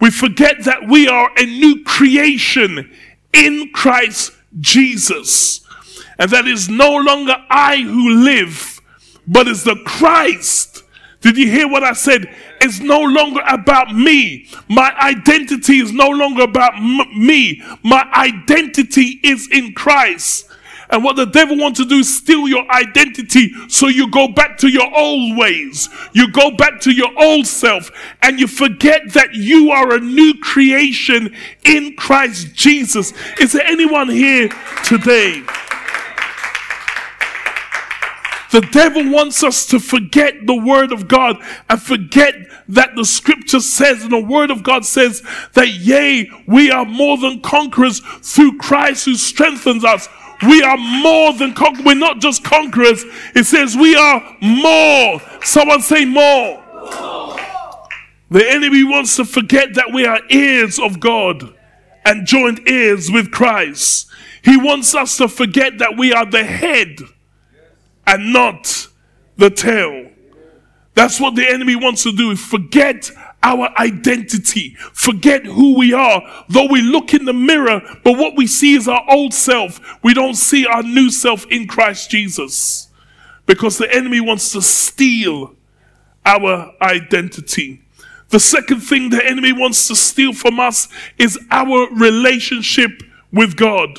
We 0.00 0.10
forget 0.10 0.64
that 0.64 0.88
we 0.88 1.08
are 1.08 1.30
a 1.36 1.46
new 1.46 1.82
creation 1.84 2.92
in 3.32 3.70
Christ 3.72 4.32
Jesus. 4.60 5.66
And 6.18 6.30
that 6.30 6.46
is 6.46 6.68
no 6.68 6.96
longer 6.96 7.36
I 7.48 7.78
who 7.78 8.22
live, 8.22 8.80
but 9.26 9.48
is 9.48 9.64
the 9.64 9.76
Christ. 9.86 10.84
Did 11.20 11.36
you 11.36 11.50
hear 11.50 11.68
what 11.68 11.84
I 11.84 11.92
said? 11.92 12.34
It's 12.62 12.80
no 12.80 13.00
longer 13.02 13.40
about 13.48 13.94
me. 13.94 14.46
My 14.68 14.92
identity 15.00 15.78
is 15.78 15.92
no 15.92 16.08
longer 16.08 16.42
about 16.44 16.76
m- 16.76 17.26
me. 17.26 17.62
My 17.82 18.08
identity 18.14 19.20
is 19.22 19.48
in 19.50 19.74
Christ. 19.74 20.46
And 20.90 21.02
what 21.02 21.16
the 21.16 21.24
devil 21.24 21.56
wants 21.56 21.80
to 21.80 21.86
do 21.86 21.96
is 22.00 22.18
steal 22.18 22.46
your 22.46 22.70
identity 22.70 23.50
so 23.68 23.88
you 23.88 24.10
go 24.10 24.28
back 24.28 24.58
to 24.58 24.68
your 24.68 24.94
old 24.94 25.38
ways. 25.38 25.88
You 26.12 26.30
go 26.30 26.50
back 26.50 26.80
to 26.82 26.90
your 26.92 27.10
old 27.18 27.46
self 27.46 27.90
and 28.20 28.38
you 28.38 28.46
forget 28.46 29.12
that 29.14 29.34
you 29.34 29.70
are 29.70 29.94
a 29.94 30.00
new 30.00 30.34
creation 30.40 31.34
in 31.64 31.96
Christ 31.96 32.54
Jesus. 32.54 33.14
Is 33.40 33.52
there 33.52 33.64
anyone 33.66 34.10
here 34.10 34.50
today? 34.84 35.42
The 38.52 38.60
devil 38.60 39.10
wants 39.10 39.42
us 39.42 39.64
to 39.68 39.80
forget 39.80 40.46
the 40.46 40.54
word 40.54 40.92
of 40.92 41.08
God 41.08 41.38
and 41.70 41.80
forget 41.80 42.34
that 42.68 42.94
the 42.94 43.04
scripture 43.06 43.60
says 43.60 44.02
and 44.02 44.12
the 44.12 44.20
word 44.20 44.50
of 44.50 44.62
God 44.62 44.84
says 44.84 45.22
that 45.54 45.68
yea, 45.70 46.30
we 46.46 46.70
are 46.70 46.84
more 46.84 47.16
than 47.16 47.40
conquerors 47.40 48.00
through 48.20 48.58
Christ 48.58 49.06
who 49.06 49.14
strengthens 49.14 49.86
us. 49.86 50.06
We 50.46 50.62
are 50.62 50.76
more 50.76 51.32
than 51.32 51.54
conquerors. 51.54 51.86
We're 51.86 51.94
not 51.94 52.20
just 52.20 52.44
conquerors. 52.44 53.06
It 53.34 53.44
says 53.44 53.74
we 53.74 53.96
are 53.96 54.36
more. 54.42 55.22
Someone 55.42 55.80
say 55.80 56.04
more. 56.04 56.62
The 58.30 58.46
enemy 58.50 58.84
wants 58.84 59.16
to 59.16 59.24
forget 59.24 59.72
that 59.76 59.94
we 59.94 60.04
are 60.04 60.20
heirs 60.28 60.78
of 60.78 61.00
God 61.00 61.54
and 62.04 62.26
joint 62.26 62.60
heirs 62.66 63.10
with 63.10 63.30
Christ. 63.30 64.08
He 64.44 64.58
wants 64.58 64.94
us 64.94 65.16
to 65.16 65.28
forget 65.28 65.78
that 65.78 65.96
we 65.96 66.12
are 66.12 66.26
the 66.26 66.44
head 66.44 66.98
and 68.06 68.32
not 68.32 68.88
the 69.36 69.50
tail. 69.50 70.10
That's 70.94 71.20
what 71.20 71.34
the 71.34 71.48
enemy 71.48 71.76
wants 71.76 72.02
to 72.02 72.12
do. 72.12 72.36
Forget 72.36 73.10
our 73.42 73.70
identity, 73.78 74.76
forget 74.92 75.44
who 75.44 75.76
we 75.76 75.92
are. 75.92 76.22
Though 76.48 76.66
we 76.66 76.80
look 76.80 77.12
in 77.12 77.24
the 77.24 77.32
mirror, 77.32 77.80
but 78.04 78.16
what 78.16 78.36
we 78.36 78.46
see 78.46 78.74
is 78.74 78.86
our 78.86 79.04
old 79.08 79.34
self. 79.34 79.80
We 80.02 80.14
don't 80.14 80.34
see 80.34 80.64
our 80.66 80.82
new 80.82 81.10
self 81.10 81.46
in 81.46 81.66
Christ 81.66 82.10
Jesus. 82.10 82.88
Because 83.46 83.78
the 83.78 83.92
enemy 83.92 84.20
wants 84.20 84.52
to 84.52 84.62
steal 84.62 85.56
our 86.24 86.72
identity. 86.80 87.82
The 88.28 88.38
second 88.38 88.80
thing 88.80 89.10
the 89.10 89.24
enemy 89.26 89.52
wants 89.52 89.88
to 89.88 89.96
steal 89.96 90.32
from 90.32 90.60
us 90.60 90.88
is 91.18 91.38
our 91.50 91.88
relationship 91.90 93.02
with 93.32 93.56
God. 93.56 93.98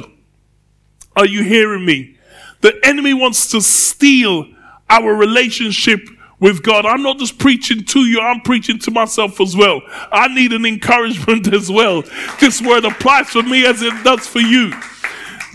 Are 1.15 1.25
you 1.25 1.43
hearing 1.43 1.85
me? 1.85 2.17
The 2.63 2.79
enemy 2.83 3.13
wants 3.13 3.51
to 3.51 3.59
steal 3.59 4.47
our 4.89 5.13
relationship 5.13 5.99
with 6.39 6.63
God. 6.63 6.85
I'm 6.85 7.03
not 7.03 7.19
just 7.19 7.37
preaching 7.37 7.83
to 7.83 7.99
you, 7.99 8.21
I'm 8.21 8.39
preaching 8.39 8.79
to 8.79 8.91
myself 8.91 9.41
as 9.41 9.53
well. 9.53 9.81
I 10.11 10.33
need 10.33 10.53
an 10.53 10.65
encouragement 10.65 11.53
as 11.53 11.69
well. 11.69 12.03
This 12.39 12.61
word 12.61 12.85
applies 12.85 13.27
for 13.27 13.43
me 13.43 13.65
as 13.65 13.81
it 13.81 13.93
does 14.05 14.25
for 14.27 14.39
you. 14.39 14.71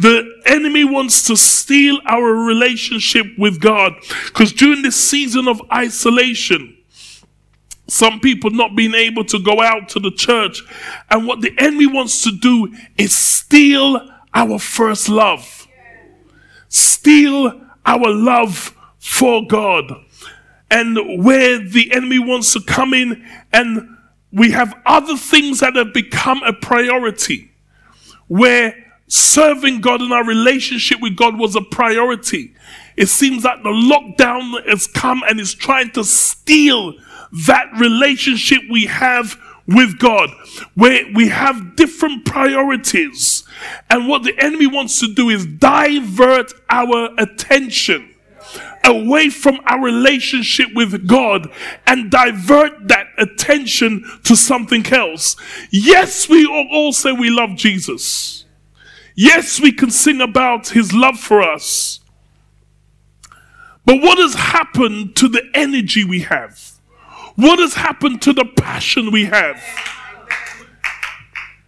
The 0.01 0.43
enemy 0.45 0.85
wants 0.85 1.27
to 1.29 1.37
steal 1.37 1.99
our 2.05 2.33
relationship 2.33 3.27
with 3.39 3.59
God 3.59 3.95
because 4.27 4.53
during 4.53 4.83
this 4.83 4.97
season 4.97 5.49
of 5.49 5.63
isolation, 5.73 6.77
some 7.87 8.21
people 8.21 8.51
not 8.51 8.77
being 8.77 8.95
able 8.95 9.25
to 9.25 9.43
go 9.43 9.63
out 9.63 9.89
to 9.91 9.99
the 9.99 10.11
church, 10.11 10.63
and 11.11 11.27
what 11.27 11.41
the 11.41 11.55
enemy 11.57 11.87
wants 11.87 12.23
to 12.25 12.33
do 12.33 12.75
is 12.99 13.17
steal 13.17 13.99
our 14.35 14.59
first 14.59 15.09
love, 15.09 15.58
steal 16.69 17.61
our 17.87 18.11
love 18.11 18.75
for 18.99 19.47
God 19.47 19.91
and 20.71 21.25
where 21.25 21.59
the 21.59 21.93
enemy 21.93 22.19
wants 22.19 22.53
to 22.53 22.61
come 22.61 22.93
in 22.93 23.25
and 23.53 23.97
we 24.33 24.51
have 24.51 24.75
other 24.85 25.17
things 25.17 25.61
that 25.61 25.77
have 25.77 25.95
become 25.95 26.43
a 26.43 26.53
priority 26.53 27.51
where 28.27 28.75
serving 29.07 29.81
God 29.81 30.03
and 30.03 30.13
our 30.13 30.25
relationship 30.25 31.01
with 31.01 31.17
God 31.17 31.39
was 31.39 31.57
a 31.57 31.63
priority. 31.63 32.55
It 32.97 33.07
seems 33.07 33.43
that 33.45 33.63
the 33.63 33.71
lockdown 33.71 34.67
has 34.67 34.87
come 34.87 35.23
and 35.27 35.41
is 35.41 35.55
trying 35.55 35.91
to 35.93 36.05
steal 36.05 36.95
that 37.47 37.67
relationship 37.79 38.61
we 38.71 38.87
have 38.87 39.39
with 39.69 39.99
God, 39.99 40.31
where 40.75 41.05
we 41.15 41.29
have 41.29 41.77
different 41.77 42.25
priorities. 42.25 43.45
And 43.91 44.09
what 44.09 44.23
the 44.23 44.35
enemy 44.43 44.67
wants 44.67 44.99
to 45.01 45.13
do 45.13 45.29
is 45.29 45.45
divert 45.47 46.53
our 46.71 47.11
attention 47.19 48.15
away 48.83 49.29
from 49.29 49.61
our 49.67 49.85
relationship 49.85 50.69
with 50.75 51.07
God 51.07 51.51
and 51.87 52.11
divert 52.11 52.89
that 52.89 53.09
attention 53.19 54.05
to 54.25 54.35
something 54.35 54.87
else. 54.87 55.37
Yes, 55.71 56.29
we 56.29 56.47
all 56.47 56.93
say 56.93 57.13
we 57.13 57.29
love 57.29 57.55
Jesus. 57.57 58.47
Yes, 59.15 59.61
we 59.61 59.73
can 59.73 59.91
sing 59.91 60.23
about 60.23 60.69
his 60.69 60.95
love 60.95 61.19
for 61.19 61.43
us. 61.43 62.01
But 63.85 64.01
what 64.01 64.17
has 64.19 64.35
happened 64.35 65.17
to 65.17 65.29
the 65.29 65.43
energy 65.55 66.05
we 66.05 66.21
have? 66.21 66.68
What 67.39 67.61
has 67.61 67.75
happened 67.75 68.21
to 68.23 68.33
the 68.33 68.45
passion 68.45 69.13
we 69.13 69.27
have 69.27 69.63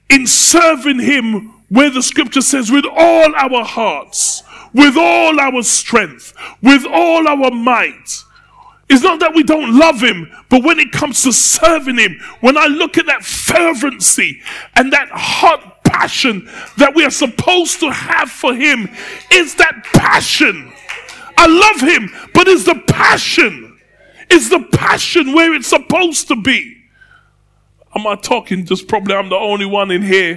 in 0.09 0.27
serving 0.27 0.99
him 0.99 1.55
where 1.69 1.91
the 1.91 2.03
scripture 2.03 2.41
says, 2.41 2.73
with 2.73 2.85
all 2.85 3.33
our 3.37 3.65
hearts, 3.65 4.43
with 4.75 4.97
all 4.97 5.39
our 5.39 5.63
strength, 5.63 6.35
with 6.61 6.85
all 6.85 7.29
our 7.29 7.53
might. 7.53 8.25
It's 8.89 9.05
not 9.05 9.21
that 9.21 9.37
we 9.37 9.45
don't 9.45 9.79
love 9.79 10.01
him, 10.01 10.29
but 10.49 10.65
when 10.65 10.81
it 10.81 10.91
comes 10.91 11.23
to 11.23 11.33
serving 11.33 11.99
him, 11.99 12.19
when 12.41 12.59
I 12.59 12.67
look 12.67 12.99
at 12.99 13.07
that 13.07 13.23
fervency 13.23 14.43
and 14.75 14.93
that 14.93 15.09
hot 15.13 15.85
passion 15.85 16.51
that 16.79 16.97
we 16.97 17.05
are 17.05 17.13
supposed 17.13 17.79
to 17.79 17.93
have 17.93 18.29
for 18.29 18.53
him, 18.57 18.89
is 19.31 19.55
that 19.55 19.85
passion. 19.95 20.73
I 21.39 21.47
love 21.47 21.89
him, 21.89 22.11
but 22.35 22.49
is 22.49 22.65
the 22.65 22.83
passion. 22.89 23.70
Is 24.31 24.49
the 24.49 24.61
passion 24.73 25.33
where 25.33 25.55
it's 25.55 25.69
supposed 25.69 26.29
to 26.29 26.37
be? 26.37 26.77
Am 27.95 28.07
I 28.07 28.15
talking? 28.15 28.65
Just 28.65 28.87
probably 28.87 29.15
I'm 29.15 29.29
the 29.29 29.37
only 29.37 29.67
one 29.67 29.91
in 29.91 30.03
here 30.03 30.37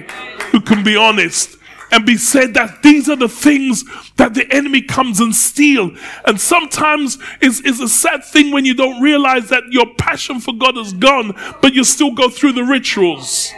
who 0.50 0.60
can 0.60 0.82
be 0.82 0.96
honest 0.96 1.56
and 1.92 2.04
be 2.04 2.16
said 2.16 2.54
that 2.54 2.82
these 2.82 3.08
are 3.08 3.16
the 3.16 3.28
things 3.28 3.84
that 4.16 4.34
the 4.34 4.50
enemy 4.52 4.82
comes 4.82 5.20
and 5.20 5.32
steal. 5.32 5.92
And 6.26 6.40
sometimes 6.40 7.18
it's, 7.40 7.60
it's 7.60 7.80
a 7.80 7.88
sad 7.88 8.24
thing 8.24 8.50
when 8.50 8.64
you 8.64 8.74
don't 8.74 9.00
realize 9.00 9.48
that 9.50 9.62
your 9.70 9.86
passion 9.94 10.40
for 10.40 10.52
God 10.54 10.76
is 10.76 10.92
gone, 10.92 11.32
but 11.62 11.72
you 11.72 11.84
still 11.84 12.12
go 12.12 12.28
through 12.28 12.54
the 12.54 12.64
rituals. 12.64 13.52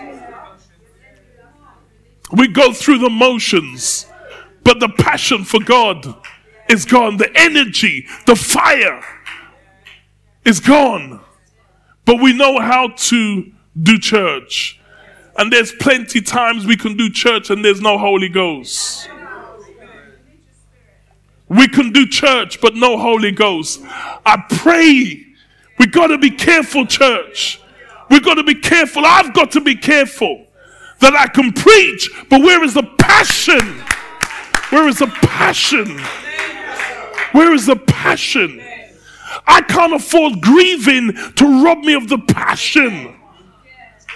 We 2.32 2.48
go 2.48 2.72
through 2.72 2.98
the 2.98 3.08
motions, 3.08 4.04
but 4.64 4.80
the 4.80 4.88
passion 4.90 5.44
for 5.44 5.60
God 5.60 6.14
is 6.68 6.84
gone. 6.84 7.16
The 7.16 7.30
energy, 7.34 8.06
the 8.26 8.36
fire 8.36 9.02
is 10.46 10.60
gone. 10.60 11.20
But 12.06 12.22
we 12.22 12.32
know 12.32 12.60
how 12.60 12.88
to 12.88 13.52
do 13.82 13.98
church. 13.98 14.80
And 15.36 15.52
there's 15.52 15.72
plenty 15.72 16.22
times 16.22 16.64
we 16.64 16.76
can 16.76 16.96
do 16.96 17.10
church 17.10 17.50
and 17.50 17.62
there's 17.62 17.82
no 17.82 17.98
Holy 17.98 18.30
Ghost. 18.30 19.10
We 21.48 21.68
can 21.68 21.92
do 21.92 22.06
church 22.06 22.60
but 22.60 22.74
no 22.74 22.96
Holy 22.96 23.32
Ghost. 23.32 23.82
I 23.84 24.42
pray 24.48 25.26
we 25.78 25.86
got 25.86 26.06
to 26.06 26.18
be 26.18 26.30
careful, 26.30 26.86
church. 26.86 27.60
We 28.08 28.20
got 28.20 28.34
to 28.34 28.44
be 28.44 28.54
careful. 28.54 29.02
I've 29.04 29.34
got 29.34 29.50
to 29.52 29.60
be 29.60 29.74
careful 29.74 30.46
that 31.00 31.14
I 31.14 31.26
can 31.26 31.52
preach, 31.52 32.08
but 32.30 32.40
where 32.40 32.64
is 32.64 32.74
the 32.74 32.82
passion? 32.98 33.82
Where 34.70 34.88
is 34.88 34.98
the 34.98 35.08
passion? 35.08 35.98
Where 37.32 37.52
is 37.52 37.66
the 37.66 37.76
passion? 37.76 38.65
I 39.46 39.62
can't 39.62 39.94
afford 39.94 40.40
grieving 40.40 41.14
to 41.14 41.64
rob 41.64 41.78
me 41.78 41.94
of 41.94 42.08
the 42.08 42.18
passion 42.18 43.16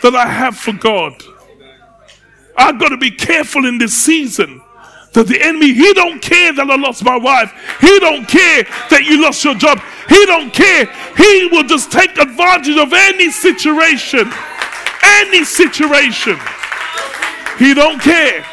that 0.02 0.14
I 0.14 0.26
have 0.26 0.56
for 0.56 0.72
God. 0.72 1.22
I've 2.56 2.78
got 2.78 2.88
to 2.88 2.96
be 2.96 3.10
careful 3.10 3.64
in 3.64 3.78
this 3.78 3.94
season 3.94 4.60
that 5.12 5.26
the 5.26 5.42
enemy 5.42 5.72
he 5.72 5.92
don't 5.94 6.20
care 6.20 6.52
that 6.52 6.70
I 6.70 6.76
lost 6.76 7.04
my 7.04 7.16
wife. 7.16 7.52
He 7.80 7.98
don't 8.00 8.28
care 8.28 8.64
that 8.90 9.02
you 9.04 9.22
lost 9.22 9.44
your 9.44 9.54
job. 9.54 9.80
He 10.08 10.26
don't 10.26 10.52
care. 10.52 10.86
He 11.16 11.48
will 11.50 11.64
just 11.64 11.90
take 11.90 12.16
advantage 12.18 12.76
of 12.76 12.92
any 12.92 13.30
situation. 13.30 14.30
Any 15.02 15.44
situation. 15.44 16.38
He 17.58 17.74
don't 17.74 18.00
care. 18.00 18.44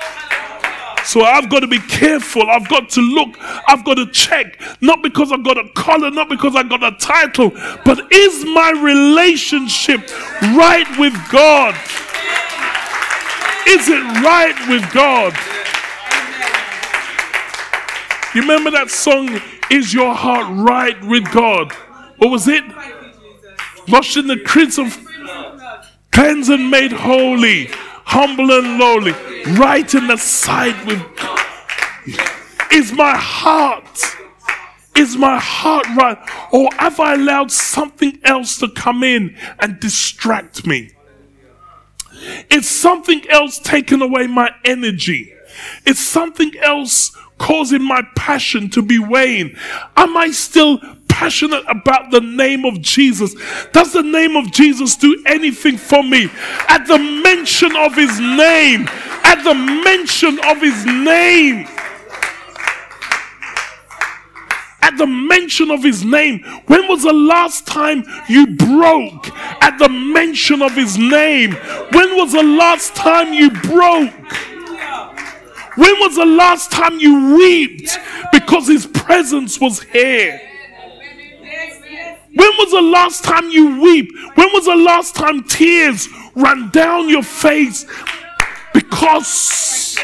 So 1.07 1.21
I've 1.21 1.49
got 1.49 1.61
to 1.61 1.67
be 1.67 1.79
careful. 1.79 2.49
I've 2.49 2.67
got 2.67 2.89
to 2.89 3.01
look. 3.01 3.37
I've 3.39 3.85
got 3.85 3.93
to 3.93 4.07
check. 4.11 4.59
Not 4.81 5.01
because 5.01 5.31
I've 5.31 5.43
got 5.43 5.57
a 5.57 5.69
collar, 5.69 6.11
not 6.11 6.27
because 6.27 6.53
I've 6.53 6.67
got 6.67 6.83
a 6.83 6.91
title, 6.97 7.51
but 7.85 8.11
is 8.11 8.43
my 8.43 8.71
relationship 8.71 10.01
right 10.53 10.85
with 10.99 11.13
God? 11.31 11.75
Is 13.69 13.87
it 13.87 14.03
right 14.21 14.55
with 14.67 14.83
God? 14.93 15.33
You 18.35 18.41
remember 18.41 18.71
that 18.71 18.89
song, 18.89 19.39
Is 19.71 19.93
Your 19.93 20.13
Heart 20.13 20.67
Right 20.67 21.01
with 21.05 21.31
God? 21.31 21.71
What 22.17 22.31
was 22.31 22.49
it? 22.49 22.65
Washed 23.87 24.17
in 24.17 24.27
the 24.27 24.41
crimson, 24.41 24.91
cleansed 26.11 26.49
and 26.49 26.69
made 26.69 26.91
holy 26.91 27.69
humble 28.07 28.51
and 28.51 28.77
lowly, 28.79 29.13
right 29.57 29.93
in 29.93 30.07
the 30.07 30.17
side 30.17 30.85
with 30.85 31.01
is 32.71 32.91
my 32.91 33.15
heart, 33.15 33.99
is 34.95 35.15
my 35.15 35.39
heart 35.39 35.87
right? 35.95 36.17
Or 36.51 36.69
have 36.77 36.99
I 36.99 37.15
allowed 37.15 37.51
something 37.51 38.19
else 38.23 38.59
to 38.59 38.69
come 38.69 39.03
in 39.03 39.35
and 39.59 39.79
distract 39.79 40.67
me? 40.67 40.91
Is 42.49 42.67
something 42.67 43.27
else 43.29 43.59
taking 43.59 44.01
away 44.01 44.27
my 44.27 44.51
energy? 44.63 45.33
Is 45.85 45.99
something 45.99 46.51
else 46.61 47.15
causing 47.37 47.83
my 47.83 48.03
passion 48.15 48.69
to 48.71 48.81
be 48.81 48.99
weighing? 48.99 49.55
Am 49.95 50.17
I 50.17 50.31
still 50.31 50.79
passionate 51.17 51.63
about 51.67 52.11
the 52.11 52.21
name 52.21 52.63
of 52.63 52.79
Jesus. 52.79 53.35
Does 53.73 53.91
the 53.91 54.03
name 54.03 54.35
of 54.35 54.51
Jesus 54.51 54.95
do 54.95 55.23
anything 55.25 55.75
for 55.75 56.03
me? 56.03 56.29
At 56.67 56.85
the 56.85 56.99
mention 56.99 57.75
of 57.75 57.95
his 57.95 58.19
name, 58.19 58.87
at 59.23 59.41
the 59.43 59.55
mention 59.55 60.37
of 60.45 60.61
his 60.61 60.85
name, 60.85 61.67
at 64.83 64.95
the 64.99 65.07
mention 65.07 65.71
of 65.71 65.81
his 65.81 66.05
name. 66.05 66.43
When 66.67 66.87
was 66.87 67.01
the 67.01 67.13
last 67.13 67.65
time 67.65 68.03
you 68.29 68.55
broke 68.55 69.35
at 69.63 69.79
the 69.79 69.89
mention 69.89 70.61
of 70.61 70.73
his 70.73 70.99
name? 70.99 71.53
When 71.93 72.15
was 72.15 72.33
the 72.33 72.43
last 72.43 72.95
time 72.95 73.33
you 73.33 73.49
broke? 73.49 74.13
When 75.77 75.99
was 75.99 76.15
the 76.15 76.25
last 76.27 76.71
time 76.71 76.99
you 76.99 77.37
wept 77.37 77.97
because 78.31 78.67
his 78.67 78.85
presence 78.85 79.59
was 79.59 79.81
here? 79.81 80.39
When 82.37 82.51
was 82.59 82.69
the 82.71 82.81
last 82.81 83.23
time 83.23 83.49
you 83.49 83.81
weep? 83.81 84.11
When 84.35 84.49
was 84.53 84.65
the 84.65 84.75
last 84.75 85.15
time 85.15 85.43
tears 85.43 86.07
ran 86.35 86.69
down 86.69 87.09
your 87.09 87.23
face? 87.23 87.83
Because 88.75 89.97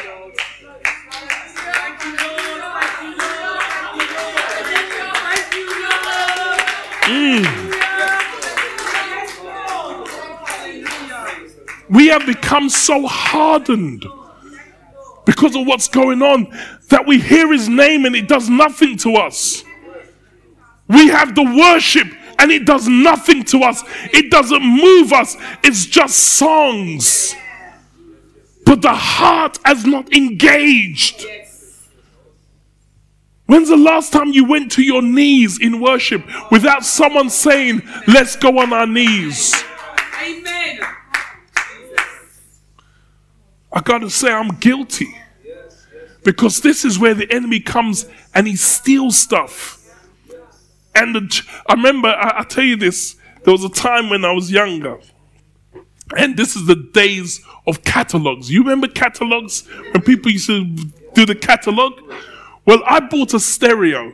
mm. 7.03 7.73
we 11.91 12.07
have 12.07 12.25
become 12.25 12.67
so 12.67 13.05
hardened 13.05 14.05
because 15.27 15.55
of 15.55 15.67
what's 15.67 15.87
going 15.87 16.23
on 16.23 16.47
that 16.89 17.05
we 17.05 17.19
hear 17.19 17.53
his 17.53 17.69
name 17.69 18.05
and 18.05 18.15
it 18.15 18.27
does 18.27 18.49
nothing 18.49 18.97
to 18.97 19.17
us. 19.17 19.63
We 20.87 21.09
have 21.09 21.35
the 21.35 21.43
worship 21.43 22.07
and 22.39 22.51
it 22.51 22.65
does 22.65 22.87
nothing 22.87 23.43
to 23.45 23.59
us. 23.59 23.83
It 24.13 24.31
doesn't 24.31 24.63
move 24.63 25.13
us. 25.13 25.37
It's 25.63 25.85
just 25.85 26.17
songs. 26.17 27.35
But 28.65 28.81
the 28.81 28.93
heart 28.93 29.59
has 29.65 29.85
not 29.85 30.13
engaged. 30.13 31.25
When's 33.45 33.69
the 33.69 33.77
last 33.77 34.13
time 34.13 34.29
you 34.29 34.45
went 34.45 34.71
to 34.73 34.81
your 34.81 35.01
knees 35.01 35.59
in 35.59 35.81
worship 35.81 36.23
without 36.51 36.85
someone 36.85 37.29
saying, 37.29 37.81
Let's 38.07 38.35
go 38.35 38.59
on 38.59 38.71
our 38.71 38.87
knees? 38.87 39.53
Amen. 40.23 40.79
I 43.71 43.81
gotta 43.83 44.09
say, 44.09 44.31
I'm 44.31 44.55
guilty. 44.55 45.13
Because 46.23 46.61
this 46.61 46.85
is 46.85 46.97
where 46.97 47.13
the 47.13 47.29
enemy 47.31 47.59
comes 47.59 48.05
and 48.33 48.47
he 48.47 48.55
steals 48.55 49.17
stuff. 49.17 49.82
And 50.95 51.15
the, 51.15 51.43
I 51.67 51.73
remember, 51.73 52.09
I, 52.09 52.39
I 52.39 52.43
tell 52.43 52.63
you 52.63 52.75
this, 52.75 53.15
there 53.43 53.51
was 53.51 53.63
a 53.63 53.69
time 53.69 54.09
when 54.09 54.23
I 54.25 54.31
was 54.31 54.51
younger. 54.51 54.99
And 56.17 56.37
this 56.37 56.55
is 56.55 56.67
the 56.67 56.75
days 56.75 57.43
of 57.65 57.83
catalogs. 57.83 58.51
You 58.51 58.61
remember 58.61 58.87
catalogs? 58.87 59.67
When 59.91 60.01
people 60.01 60.31
used 60.31 60.47
to 60.47 60.65
do 61.13 61.25
the 61.25 61.35
catalog? 61.35 61.93
Well, 62.65 62.81
I 62.85 62.99
bought 62.99 63.33
a 63.33 63.39
stereo. 63.39 64.13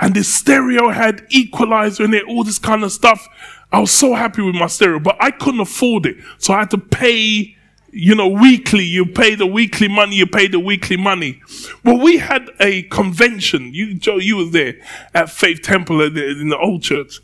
And 0.00 0.14
this 0.14 0.32
stereo 0.32 0.90
had 0.90 1.26
equalizer 1.30 2.04
in 2.04 2.14
it, 2.14 2.24
all 2.28 2.44
this 2.44 2.58
kind 2.58 2.84
of 2.84 2.92
stuff. 2.92 3.26
I 3.72 3.80
was 3.80 3.90
so 3.90 4.14
happy 4.14 4.42
with 4.42 4.54
my 4.54 4.68
stereo, 4.68 5.00
but 5.00 5.16
I 5.20 5.30
couldn't 5.30 5.60
afford 5.60 6.06
it. 6.06 6.16
So 6.38 6.54
I 6.54 6.60
had 6.60 6.70
to 6.70 6.78
pay 6.78 7.56
you 7.90 8.14
know, 8.14 8.28
weekly, 8.28 8.84
you 8.84 9.06
pay 9.06 9.34
the 9.34 9.46
weekly 9.46 9.88
money, 9.88 10.16
you 10.16 10.26
pay 10.26 10.46
the 10.48 10.60
weekly 10.60 10.96
money. 10.96 11.40
Well, 11.84 11.98
we 11.98 12.18
had 12.18 12.50
a 12.60 12.82
convention. 12.84 13.72
You, 13.74 13.94
Joe, 13.94 14.18
you 14.18 14.36
were 14.38 14.50
there 14.50 14.74
at 15.14 15.30
Faith 15.30 15.62
Temple 15.62 16.02
in 16.02 16.14
the, 16.14 16.28
in 16.40 16.48
the 16.48 16.58
old 16.58 16.82
church. 16.82 17.20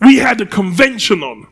We 0.00 0.16
had 0.18 0.40
a 0.40 0.46
convention 0.46 1.22
on. 1.22 1.48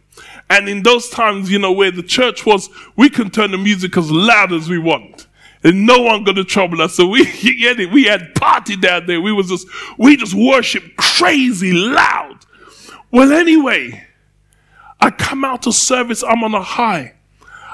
And 0.50 0.68
in 0.68 0.82
those 0.82 1.08
times, 1.08 1.50
you 1.50 1.58
know, 1.58 1.72
where 1.72 1.90
the 1.90 2.02
church 2.02 2.44
was, 2.44 2.68
we 2.96 3.08
can 3.08 3.30
turn 3.30 3.52
the 3.52 3.58
music 3.58 3.96
as 3.96 4.10
loud 4.10 4.52
as 4.52 4.68
we 4.68 4.78
want. 4.78 5.26
and 5.64 5.86
no 5.86 6.00
one 6.02 6.24
gonna 6.24 6.44
trouble 6.44 6.82
us. 6.82 6.94
So 6.94 7.06
we 7.06 7.26
yeah, 7.40 7.74
we 7.92 8.04
had 8.04 8.34
party 8.34 8.76
down 8.76 9.06
there. 9.06 9.20
We 9.20 9.32
was 9.32 9.48
just 9.48 9.66
we 9.98 10.16
just 10.16 10.34
worship 10.34 10.96
crazy 10.96 11.72
loud. 11.72 12.38
Well, 13.10 13.32
anyway, 13.32 14.06
I 15.00 15.10
come 15.10 15.44
out 15.44 15.66
of 15.66 15.74
service. 15.74 16.22
I'm 16.22 16.42
on 16.44 16.54
a 16.54 16.62
high. 16.62 17.14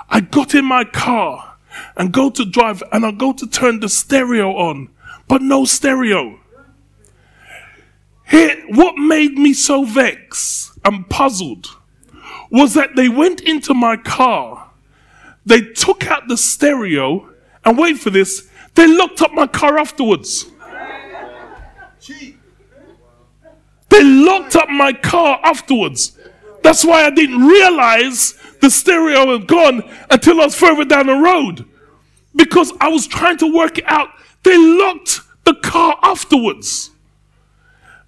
I 0.09 0.21
got 0.21 0.55
in 0.55 0.65
my 0.65 0.85
car 0.85 1.57
and 1.97 2.13
go 2.13 2.31
to 2.31 2.45
drive, 2.45 2.83
and 2.93 3.05
I 3.05 3.13
go 3.13 3.33
to 3.33 3.47
turn 3.47 3.81
the 3.81 3.89
stereo 3.89 4.53
on, 4.57 4.89
but 5.29 5.43
no 5.43 5.65
stereo. 5.65 6.41
Here, 8.27 8.63
what 8.69 8.97
made 8.97 9.35
me 9.35 9.53
so 9.55 9.85
vexed 9.85 10.73
and 10.85 11.09
puzzled 11.09 11.69
was 12.51 12.75
that 12.75 12.97
they 12.97 13.09
went 13.09 13.41
into 13.43 13.75
my 13.75 13.97
car, 13.97 14.71
they 15.47 15.61
took 15.61 16.07
out 16.07 16.29
the 16.29 16.37
stereo, 16.37 17.29
and 17.65 17.79
wait 17.79 17.99
for 17.99 18.11
this, 18.11 18.49
they 18.75 18.87
locked 18.87 19.23
up 19.23 19.33
my 19.33 19.47
car 19.47 19.79
afterwards. 19.79 20.47
They 23.89 24.05
locked 24.05 24.57
up 24.57 24.69
my 24.69 24.93
car 24.93 25.41
afterwards. 25.43 26.17
That's 26.63 26.85
why 26.85 27.05
I 27.05 27.11
didn't 27.11 27.47
realize 27.47 28.39
the 28.61 28.71
stereo 28.71 29.39
had 29.39 29.47
gone 29.47 29.83
until 30.11 30.41
I 30.41 30.45
was 30.45 30.55
further 30.55 30.85
down 30.85 31.07
the 31.07 31.15
road. 31.15 31.65
Because 32.35 32.73
I 32.81 32.89
was 32.89 33.07
trying 33.07 33.39
to 33.39 33.53
work 33.53 33.79
it 33.79 33.85
out. 33.87 34.09
They 34.43 34.57
locked 34.57 35.21
the 35.45 35.55
car 35.55 35.99
afterwards. 36.03 36.91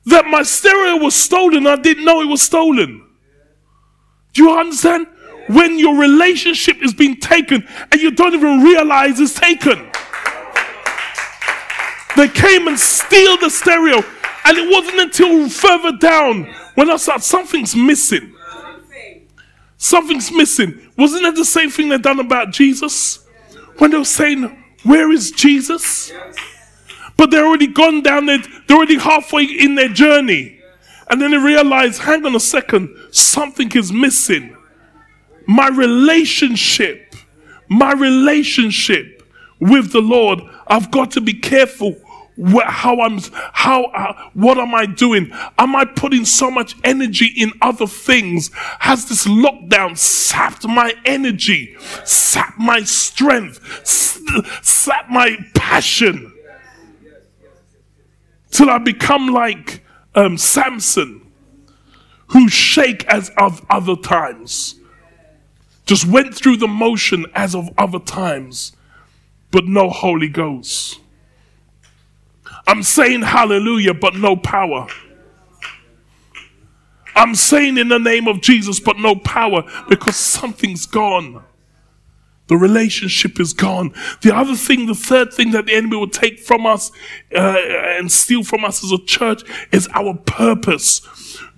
That 0.07 0.27
my 0.27 0.43
stereo 0.43 1.03
was 1.03 1.15
stolen, 1.15 1.67
I 1.67 1.77
didn't 1.77 2.05
know 2.05 2.21
it 2.21 2.27
was 2.27 2.43
stolen. 2.43 3.05
Do 4.33 4.43
you 4.43 4.51
understand? 4.51 5.07
When 5.49 5.79
your 5.79 5.97
relationship 5.99 6.83
is 6.83 6.95
being 6.95 7.17
taken 7.17 7.67
and 7.91 8.01
you 8.01 8.13
don't 8.13 8.35
even 8.35 8.61
realize 8.61 9.19
it's 9.19 9.35
taken. 9.35 9.91
They 12.17 12.29
came 12.29 12.69
and 12.69 12.79
steal 12.79 13.37
the 13.39 13.51
stereo, 13.51 14.03
and 14.45 14.59
it 14.59 14.71
wasn't 14.71 15.01
until 15.01 15.49
further 15.49 15.97
down 15.97 16.45
when 16.75 16.91
I 16.91 16.97
said 16.97 17.19
something's 17.19 17.75
missing. 17.75 18.35
Something's 19.83 20.31
missing. 20.31 20.79
Wasn't 20.99 21.23
that 21.23 21.35
the 21.35 21.45
same 21.45 21.71
thing 21.71 21.89
they 21.89 21.97
done 21.97 22.21
about 22.21 22.51
Jesus? 22.51 23.27
When 23.79 23.91
they 23.91 23.97
were 23.97 24.05
saying, 24.05 24.63
Where 24.83 25.11
is 25.11 25.31
Jesus? 25.31 26.13
But 27.17 27.31
they're 27.31 27.47
already 27.47 27.67
gone 27.67 28.03
down 28.03 28.27
there, 28.27 28.39
they're 28.67 28.77
already 28.77 28.99
halfway 28.99 29.45
in 29.45 29.77
their 29.77 29.89
journey. 29.89 30.61
And 31.09 31.21
then 31.21 31.31
they 31.31 31.39
realize, 31.39 31.99
hang 31.99 32.25
on 32.25 32.37
a 32.37 32.41
second, 32.41 32.95
something 33.11 33.73
is 33.73 33.91
missing 33.93 34.55
my 35.47 35.69
relationship, 35.69 37.17
my 37.69 37.93
relationship 37.93 39.23
with 39.59 39.91
the 39.93 40.01
Lord, 40.01 40.41
I've 40.69 40.91
got 40.91 41.11
to 41.13 41.21
be 41.21 41.35
careful 41.35 41.97
how 42.65 43.01
I'm, 43.01 43.19
how, 43.53 43.85
uh, 43.85 44.31
what 44.35 44.59
am 44.59 44.75
I 44.75 44.87
doing? 44.87 45.31
Am 45.59 45.77
I 45.77 45.85
putting 45.85 46.25
so 46.25 46.51
much 46.51 46.77
energy 46.85 47.27
in 47.37 47.53
other 47.61 47.87
things? 47.87 48.51
Has 48.55 49.09
this 49.09 49.27
lockdown 49.27 49.97
sapped 49.97 50.67
my 50.67 50.95
energy, 51.05 51.77
sapped 52.05 52.59
my 52.59 52.83
strength, 52.83 53.87
sapped 54.63 55.11
my 55.11 55.37
passion? 55.55 56.33
Till 58.51 58.71
I 58.71 58.79
become 58.79 59.29
like 59.29 59.85
um, 60.15 60.37
Samson, 60.37 61.27
who 62.29 62.49
shake 62.49 63.05
as 63.07 63.31
of 63.37 63.65
other 63.71 63.97
times 63.97 64.81
just 65.91 66.07
went 66.07 66.33
through 66.33 66.57
the 66.57 66.69
motion 66.69 67.27
as 67.35 67.53
of 67.53 67.69
other 67.77 67.99
times, 67.99 68.77
but 69.51 69.65
no 69.65 69.91
Holy 69.91 70.29
Ghost. 70.29 71.01
I'm 72.67 72.83
saying 72.83 73.23
hallelujah, 73.23 73.95
but 73.95 74.15
no 74.15 74.37
power. 74.37 74.87
I'm 77.15 77.35
saying 77.35 77.77
in 77.77 77.89
the 77.89 77.99
name 77.99 78.29
of 78.29 78.41
Jesus, 78.41 78.81
but 78.81 78.99
no 78.99 79.17
power 79.17 79.65
because 79.89 80.17
something's 80.17 80.87
gone. 80.87 81.43
The 82.47 82.57
relationship 82.57 83.39
is 83.39 83.53
gone. 83.53 83.95
The 84.23 84.35
other 84.35 84.57
thing, 84.57 84.87
the 84.87 84.95
third 84.95 85.33
thing 85.33 85.53
that 85.53 85.67
the 85.67 85.75
enemy 85.75 85.97
will 85.97 86.09
take 86.09 86.41
from 86.41 86.67
us 86.67 86.91
uh, 87.33 87.57
and 87.99 88.11
steal 88.11 88.43
from 88.43 88.65
us 88.65 88.83
as 88.83 88.91
a 88.91 88.99
church 88.99 89.43
is 89.71 89.89
our 89.95 90.15
purpose 90.15 91.01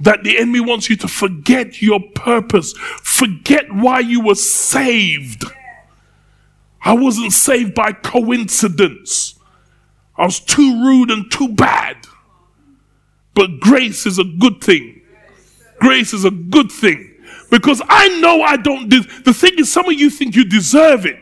that 0.00 0.22
the 0.24 0.36
enemy 0.36 0.60
wants 0.60 0.90
you 0.90 0.96
to 0.96 1.08
forget 1.08 1.80
your 1.80 2.00
purpose, 2.14 2.72
forget 2.72 3.72
why 3.72 4.00
you 4.00 4.20
were 4.20 4.34
saved. 4.34 5.44
I 6.84 6.94
wasn't 6.94 7.32
saved 7.32 7.74
by 7.74 7.92
coincidence. 7.92 9.38
I 10.22 10.24
was 10.24 10.38
too 10.38 10.84
rude 10.84 11.10
and 11.10 11.28
too 11.32 11.48
bad. 11.48 11.96
But 13.34 13.58
grace 13.58 14.06
is 14.06 14.20
a 14.20 14.24
good 14.24 14.62
thing. 14.62 15.02
Grace 15.80 16.12
is 16.12 16.24
a 16.24 16.30
good 16.30 16.70
thing. 16.70 17.16
Because 17.50 17.82
I 17.88 18.20
know 18.20 18.40
I 18.40 18.56
don't. 18.56 18.88
De- 18.88 19.00
the 19.24 19.34
thing 19.34 19.54
is, 19.58 19.72
some 19.72 19.86
of 19.86 19.94
you 19.94 20.10
think 20.10 20.36
you 20.36 20.44
deserve 20.44 21.06
it. 21.06 21.16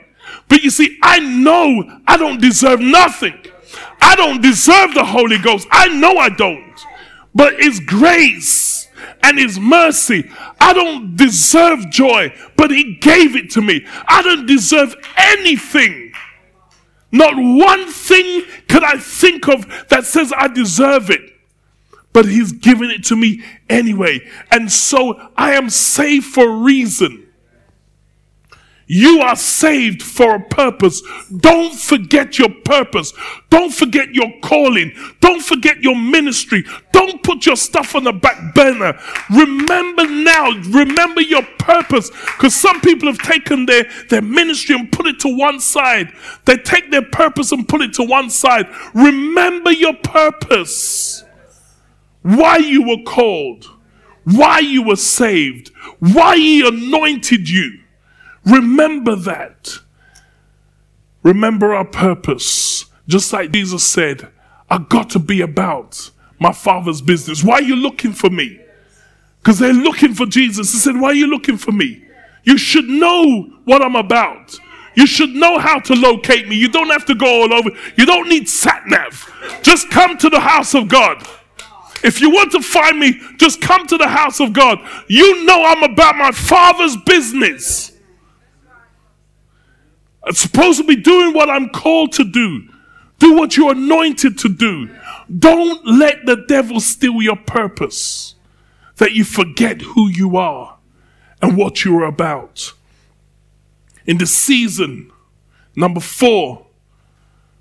But 0.51 0.63
you 0.63 0.69
see, 0.69 0.99
I 1.03 1.19
know 1.19 2.01
I 2.07 2.19
don't 2.19 2.43
deserve 2.43 2.81
nothing. 2.81 3.43
I 4.03 4.17
don't 4.17 4.43
deserve 4.43 4.93
the 4.93 5.05
Holy 5.07 5.39
Ghost. 5.39 5.67
I 5.71 5.89
know 5.89 6.19
I 6.19 6.29
don't. 6.29 6.79
But 7.35 7.55
it's 7.55 7.81
grace 7.81 8.87
and 9.23 9.39
his 9.39 9.59
mercy. 9.59 10.31
I 10.61 10.75
don't 10.75 11.17
deserve 11.17 11.89
joy, 11.89 12.35
but 12.59 12.71
he 12.71 12.97
gave 12.97 13.35
it 13.35 13.49
to 13.53 13.63
me. 13.63 13.87
I 14.07 14.21
don't 14.21 14.45
deserve 14.45 14.95
anything. 15.17 16.10
Not 17.13 17.35
one 17.37 17.87
thing 17.89 18.45
could 18.69 18.85
I 18.85 18.99
think 18.99 19.49
of 19.49 19.67
that 19.89 20.05
says 20.05 20.33
I 20.37 20.49
deserve 20.49 21.11
it. 21.11 21.21
But 22.13 22.27
he's 22.27 22.53
given 22.53 22.91
it 22.91 23.05
to 23.05 23.17
me 23.17 23.43
anyway. 23.69 24.29
And 24.51 24.71
so 24.71 25.31
I 25.37 25.53
am 25.53 25.71
saved 25.71 26.27
for 26.27 26.51
reason. 26.51 27.27
You 28.93 29.21
are 29.21 29.37
saved 29.37 30.03
for 30.03 30.35
a 30.35 30.41
purpose. 30.41 31.01
Don't 31.37 31.73
forget 31.73 32.41
your 32.41 32.49
purpose. 32.49 33.13
Don't 33.49 33.73
forget 33.73 34.13
your 34.13 34.33
calling. 34.43 34.93
Don't 35.21 35.45
forget 35.45 35.81
your 35.81 35.95
ministry. 35.95 36.65
Don't 36.91 37.23
put 37.23 37.47
your 37.47 37.55
stuff 37.55 37.95
on 37.95 38.03
the 38.03 38.13
back 38.13 38.53
burner. 38.53 38.99
Remember 39.31 40.09
now, 40.09 40.51
remember 40.71 41.21
your 41.21 41.45
purpose. 41.61 42.11
Because 42.11 42.57
some 42.57 42.81
people 42.81 43.07
have 43.07 43.19
taken 43.19 43.67
their, 43.67 43.85
their 44.09 44.23
ministry 44.23 44.75
and 44.75 44.91
put 44.91 45.07
it 45.07 45.21
to 45.21 45.39
one 45.39 45.61
side. 45.61 46.13
They 46.47 46.57
take 46.57 46.91
their 46.91 47.07
purpose 47.07 47.53
and 47.53 47.69
put 47.69 47.83
it 47.83 47.93
to 47.95 48.03
one 48.03 48.29
side. 48.29 48.67
Remember 48.93 49.71
your 49.71 49.95
purpose. 49.95 51.23
Why 52.23 52.57
you 52.57 52.89
were 52.89 53.05
called. 53.05 53.67
Why 54.25 54.59
you 54.59 54.83
were 54.83 54.97
saved. 54.97 55.69
Why 56.01 56.35
he 56.35 56.67
anointed 56.67 57.49
you 57.49 57.80
Remember 58.45 59.17
that. 59.17 59.79
Remember 61.23 61.75
our 61.75 61.85
purpose. 61.85 62.87
Just 63.07 63.33
like 63.33 63.51
Jesus 63.51 63.85
said, 63.85 64.29
I 64.71 64.79
got 64.79 65.11
to 65.11 65.19
be 65.19 65.41
about 65.41 66.11
my 66.39 66.53
father's 66.53 67.03
business. 67.03 67.45
Why 67.45 67.57
are 67.57 67.63
you 67.63 67.77
looking 67.77 68.13
for 68.13 68.31
me? 68.31 68.61
Because 69.43 69.59
they're 69.59 69.73
looking 69.73 70.15
for 70.15 70.27
Jesus. 70.27 70.73
He 70.73 70.79
said, 70.79 70.99
Why 70.99 71.09
are 71.09 71.15
you 71.15 71.27
looking 71.27 71.57
for 71.57 71.73
me? 71.73 72.05
You 72.45 72.57
should 72.57 72.89
know 72.89 73.43
what 73.65 73.83
I'm 73.83 73.97
about. 73.97 74.59
You 74.95 75.07
should 75.07 75.31
know 75.31 75.59
how 75.59 75.79
to 75.81 75.95
locate 75.95 76.49
me. 76.49 76.57
You 76.57 76.69
don't 76.69 76.89
have 76.89 77.05
to 77.07 77.15
go 77.15 77.43
all 77.43 77.53
over. 77.53 77.71
You 77.97 78.07
don't 78.07 78.29
need 78.29 78.49
sat 78.49 78.83
nav. 78.87 79.31
Just 79.63 79.91
come 79.91 80.19
to 80.19 80.29
the 80.29 80.41
house 80.41 80.75
of 80.75 80.89
God. 80.89 81.27
If 82.03 82.21
you 82.21 82.31
want 82.31 82.53
to 82.53 82.63
find 82.63 82.99
me, 82.99 83.21
just 83.37 83.61
come 83.61 83.87
to 83.87 83.99
the 83.99 84.09
house 84.09 84.41
of 84.41 84.53
God. 84.53 84.79
You 85.07 85.45
know 85.45 85.63
I'm 85.65 85.83
about 85.83 86.17
my 86.17 86.33
father's 86.33 86.97
business. 86.97 87.90
I'm 90.23 90.35
supposed 90.35 90.79
to 90.79 90.87
be 90.87 90.97
doing 90.97 91.33
what 91.33 91.49
I'm 91.49 91.71
called 91.71 92.13
to 92.13 92.25
do. 92.25 92.69
Do 93.19 93.35
what 93.37 93.57
you're 93.57 93.73
anointed 93.73 94.39
to 94.39 94.49
do. 94.49 94.91
Don't 95.39 95.85
let 95.87 96.27
the 96.27 96.45
devil 96.49 96.81
steal 96.81 97.23
your 97.23 97.37
purpose, 97.37 98.35
that 98.97 99.13
you 99.13 99.25
forget 99.25 99.81
who 99.83 100.09
you 100.09 100.37
are 100.37 100.79
and 101.41 101.57
what 101.57 101.85
you're 101.85 102.05
about. 102.05 102.73
In 104.07 104.19
the 104.19 104.27
season, 104.27 105.11
number 105.77 106.01
four, 106.01 106.67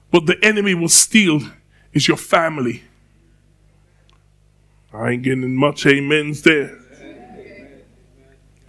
what 0.09 0.25
the 0.25 0.43
enemy 0.43 0.73
will 0.73 0.89
steal 0.89 1.41
is 1.93 2.07
your 2.07 2.17
family. 2.17 2.83
I 4.91 5.11
ain't 5.11 5.23
getting 5.23 5.55
much 5.55 5.85
amens 5.85 6.41
there. 6.41 6.77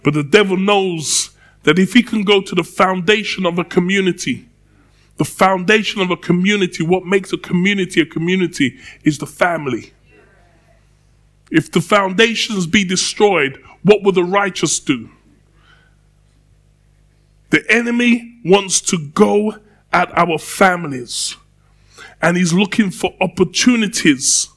But 0.03 0.13
the 0.13 0.23
devil 0.23 0.57
knows 0.57 1.30
that 1.63 1.79
if 1.79 1.93
he 1.93 2.03
can 2.03 2.23
go 2.23 2.41
to 2.41 2.55
the 2.55 2.63
foundation 2.63 3.45
of 3.45 3.59
a 3.59 3.63
community, 3.63 4.47
the 5.17 5.25
foundation 5.25 6.01
of 6.01 6.09
a 6.09 6.17
community, 6.17 6.83
what 6.83 7.05
makes 7.05 7.31
a 7.31 7.37
community 7.37 8.01
a 8.01 8.05
community 8.05 8.79
is 9.03 9.19
the 9.19 9.27
family. 9.27 9.93
If 11.51 11.71
the 11.71 11.81
foundations 11.81 12.65
be 12.65 12.83
destroyed, 12.83 13.61
what 13.83 14.03
will 14.03 14.13
the 14.13 14.23
righteous 14.23 14.79
do? 14.79 15.09
The 17.49 17.63
enemy 17.69 18.39
wants 18.45 18.79
to 18.81 18.97
go 18.97 19.57
at 19.91 20.17
our 20.17 20.37
families 20.37 21.35
and 22.21 22.37
he's 22.37 22.53
looking 22.53 22.91
for 22.91 23.13
opportunities 23.19 24.49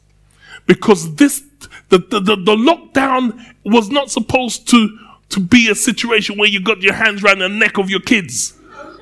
because 0.66 1.16
this 1.16 1.42
the, 1.88 1.98
the, 1.98 2.20
the, 2.20 2.36
the, 2.36 2.56
lockdown 2.56 3.38
was 3.64 3.90
not 3.90 4.10
supposed 4.10 4.68
to 4.68 4.98
to 5.30 5.40
be 5.40 5.68
a 5.68 5.74
situation 5.74 6.38
where 6.38 6.48
you 6.48 6.60
got 6.60 6.82
your 6.82 6.94
hands 6.94 7.22
around 7.22 7.40
the 7.40 7.48
neck 7.48 7.78
of 7.78 7.90
your 7.90 8.00
kids 8.00 8.54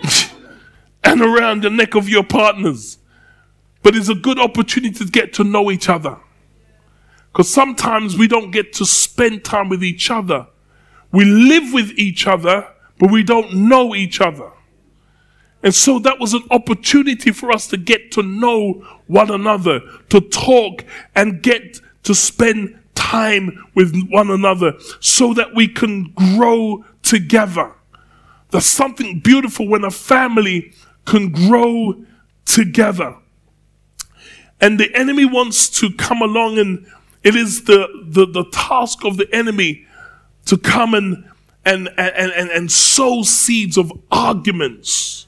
and 1.04 1.20
around 1.20 1.62
the 1.62 1.70
neck 1.70 1.94
of 1.94 2.08
your 2.08 2.24
partners. 2.24 2.98
But 3.82 3.96
it's 3.96 4.08
a 4.08 4.14
good 4.14 4.38
opportunity 4.38 5.04
to 5.04 5.10
get 5.10 5.32
to 5.34 5.44
know 5.44 5.70
each 5.70 5.88
other. 5.88 6.18
Because 7.32 7.52
sometimes 7.52 8.16
we 8.16 8.28
don't 8.28 8.50
get 8.50 8.72
to 8.74 8.86
spend 8.86 9.44
time 9.44 9.68
with 9.68 9.82
each 9.82 10.10
other. 10.10 10.46
We 11.10 11.24
live 11.24 11.72
with 11.72 11.90
each 11.98 12.26
other 12.26 12.68
but 13.02 13.10
we 13.10 13.24
don't 13.24 13.52
know 13.52 13.96
each 13.96 14.20
other. 14.20 14.52
And 15.60 15.74
so 15.74 15.98
that 15.98 16.20
was 16.20 16.34
an 16.34 16.44
opportunity 16.52 17.32
for 17.32 17.50
us 17.50 17.66
to 17.68 17.76
get 17.76 18.12
to 18.12 18.22
know 18.22 18.74
one 19.08 19.28
another, 19.28 19.80
to 20.10 20.20
talk 20.20 20.84
and 21.16 21.42
get 21.42 21.80
to 22.04 22.14
spend 22.14 22.78
time 22.94 23.64
with 23.74 24.08
one 24.08 24.30
another 24.30 24.74
so 25.00 25.34
that 25.34 25.54
we 25.54 25.68
can 25.68 26.12
grow 26.12 26.84
together. 27.02 27.74
There's 28.50 28.66
something 28.66 29.20
beautiful 29.20 29.66
when 29.66 29.84
a 29.84 29.90
family 29.90 30.72
can 31.06 31.30
grow 31.30 32.04
together. 32.44 33.16
And 34.60 34.78
the 34.78 34.94
enemy 34.94 35.24
wants 35.24 35.68
to 35.80 35.90
come 35.90 36.22
along 36.22 36.58
and 36.58 36.86
it 37.22 37.34
is 37.34 37.64
the, 37.64 37.88
the, 38.04 38.26
the 38.26 38.44
task 38.52 39.04
of 39.04 39.16
the 39.16 39.32
enemy 39.34 39.86
to 40.46 40.56
come 40.56 40.94
and, 40.94 41.28
and, 41.64 41.88
and, 41.96 42.32
and, 42.32 42.50
and 42.50 42.70
sow 42.70 43.22
seeds 43.22 43.76
of 43.76 43.92
arguments 44.10 45.26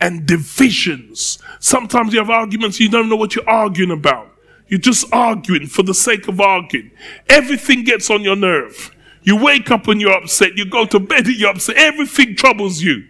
and 0.00 0.26
divisions. 0.26 1.38
Sometimes 1.60 2.12
you 2.12 2.18
have 2.18 2.30
arguments, 2.30 2.80
you 2.80 2.88
don't 2.88 3.08
know 3.08 3.16
what 3.16 3.34
you're 3.34 3.48
arguing 3.48 3.90
about. 3.90 4.33
You're 4.68 4.80
just 4.80 5.12
arguing 5.12 5.66
for 5.66 5.82
the 5.82 5.94
sake 5.94 6.28
of 6.28 6.40
arguing. 6.40 6.90
Everything 7.28 7.84
gets 7.84 8.10
on 8.10 8.22
your 8.22 8.36
nerve. 8.36 8.94
You 9.22 9.42
wake 9.42 9.70
up 9.70 9.88
and 9.88 10.00
you're 10.00 10.12
upset. 10.12 10.56
You 10.56 10.66
go 10.66 10.84
to 10.86 11.00
bed 11.00 11.26
and 11.26 11.36
you're 11.36 11.50
upset. 11.50 11.76
Everything 11.76 12.36
troubles 12.36 12.82
you. 12.82 13.04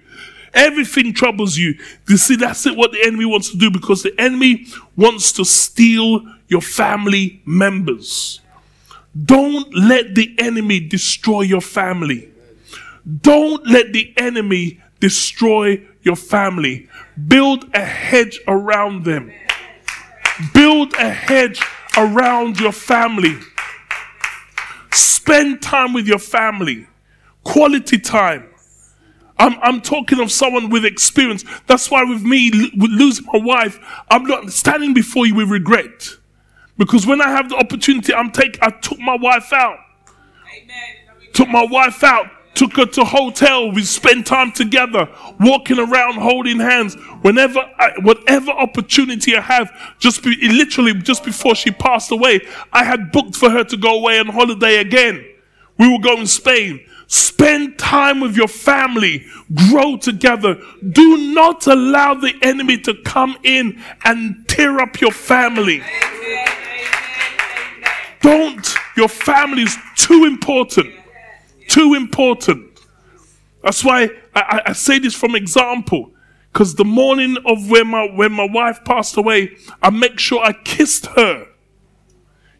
Everything 0.54 1.12
troubles 1.12 1.56
you. 1.56 1.74
You 2.08 2.16
see, 2.16 2.36
that's 2.36 2.64
it, 2.66 2.76
what 2.76 2.92
the 2.92 3.04
enemy 3.04 3.24
wants 3.24 3.50
to 3.50 3.56
do 3.56 3.70
because 3.70 4.02
the 4.02 4.14
enemy 4.20 4.66
wants 4.96 5.32
to 5.32 5.44
steal 5.44 6.22
your 6.48 6.60
family 6.60 7.42
members. 7.44 8.40
Don't 9.24 9.72
let 9.74 10.14
the 10.14 10.34
enemy 10.38 10.80
destroy 10.80 11.42
your 11.42 11.60
family. 11.60 12.30
Don't 13.20 13.66
let 13.66 13.92
the 13.92 14.12
enemy 14.16 14.80
destroy 15.00 15.84
your 16.02 16.16
family. 16.16 16.88
Build 17.28 17.68
a 17.74 17.84
hedge 17.84 18.40
around 18.46 19.04
them. 19.04 19.32
Build 20.52 20.94
a 20.94 21.10
hedge 21.10 21.62
around 21.96 22.58
your 22.58 22.72
family. 22.72 23.38
Spend 24.92 25.62
time 25.62 25.92
with 25.92 26.06
your 26.06 26.18
family. 26.18 26.86
Quality 27.44 27.98
time. 27.98 28.48
I'm, 29.38 29.58
I'm 29.62 29.80
talking 29.80 30.20
of 30.20 30.30
someone 30.30 30.70
with 30.70 30.84
experience. 30.84 31.44
That's 31.66 31.90
why 31.90 32.04
with 32.04 32.22
me, 32.22 32.50
with 32.76 32.90
losing 32.90 33.26
my 33.32 33.40
wife, 33.40 33.78
I'm 34.08 34.24
not 34.24 34.50
standing 34.52 34.94
before 34.94 35.26
you 35.26 35.34
with 35.34 35.50
regret. 35.50 36.08
Because 36.78 37.06
when 37.06 37.20
I 37.20 37.28
have 37.28 37.48
the 37.48 37.56
opportunity, 37.56 38.14
I'm 38.14 38.30
take, 38.30 38.58
I 38.62 38.70
took 38.70 38.98
my 38.98 39.16
wife 39.16 39.52
out. 39.52 39.78
Amen. 40.56 41.32
Took 41.32 41.48
my 41.48 41.66
wife 41.68 42.02
out 42.04 42.26
took 42.54 42.76
her 42.76 42.86
to 42.86 43.04
hotel. 43.04 43.70
We 43.72 43.82
spent 43.84 44.26
time 44.26 44.52
together, 44.52 45.08
walking 45.40 45.78
around, 45.78 46.14
holding 46.14 46.60
hands. 46.60 46.94
Whenever, 47.22 47.60
I, 47.78 47.92
whatever 48.02 48.50
opportunity 48.52 49.36
I 49.36 49.40
have, 49.40 49.70
just 49.98 50.22
be, 50.22 50.36
literally 50.48 50.94
just 50.94 51.24
before 51.24 51.54
she 51.54 51.70
passed 51.70 52.10
away, 52.12 52.40
I 52.72 52.84
had 52.84 53.12
booked 53.12 53.36
for 53.36 53.50
her 53.50 53.64
to 53.64 53.76
go 53.76 53.98
away 53.98 54.18
on 54.18 54.26
holiday 54.26 54.78
again. 54.78 55.24
We 55.78 55.92
were 55.92 56.00
going 56.00 56.26
Spain. 56.26 56.80
Spend 57.06 57.78
time 57.78 58.20
with 58.20 58.36
your 58.36 58.48
family. 58.48 59.24
Grow 59.70 59.96
together. 59.96 60.56
Do 60.90 61.16
not 61.34 61.66
allow 61.66 62.14
the 62.14 62.34
enemy 62.42 62.78
to 62.78 62.94
come 63.04 63.36
in 63.42 63.82
and 64.04 64.48
tear 64.48 64.80
up 64.80 65.00
your 65.00 65.12
family. 65.12 65.82
Don't. 68.20 68.74
Your 68.96 69.08
family 69.08 69.62
is 69.62 69.76
too 69.96 70.24
important. 70.24 70.94
Too 71.68 71.94
important. 71.94 72.80
That's 73.62 73.84
why 73.84 74.10
I, 74.34 74.62
I 74.66 74.72
say 74.72 74.98
this 74.98 75.14
from 75.14 75.34
example. 75.34 76.10
Because 76.52 76.74
the 76.76 76.84
morning 76.84 77.36
of 77.46 77.68
when 77.68 77.88
my 77.88 78.08
when 78.14 78.32
my 78.32 78.46
wife 78.48 78.84
passed 78.84 79.16
away, 79.16 79.56
I 79.82 79.90
make 79.90 80.20
sure 80.20 80.40
I 80.40 80.52
kissed 80.52 81.06
her. 81.06 81.48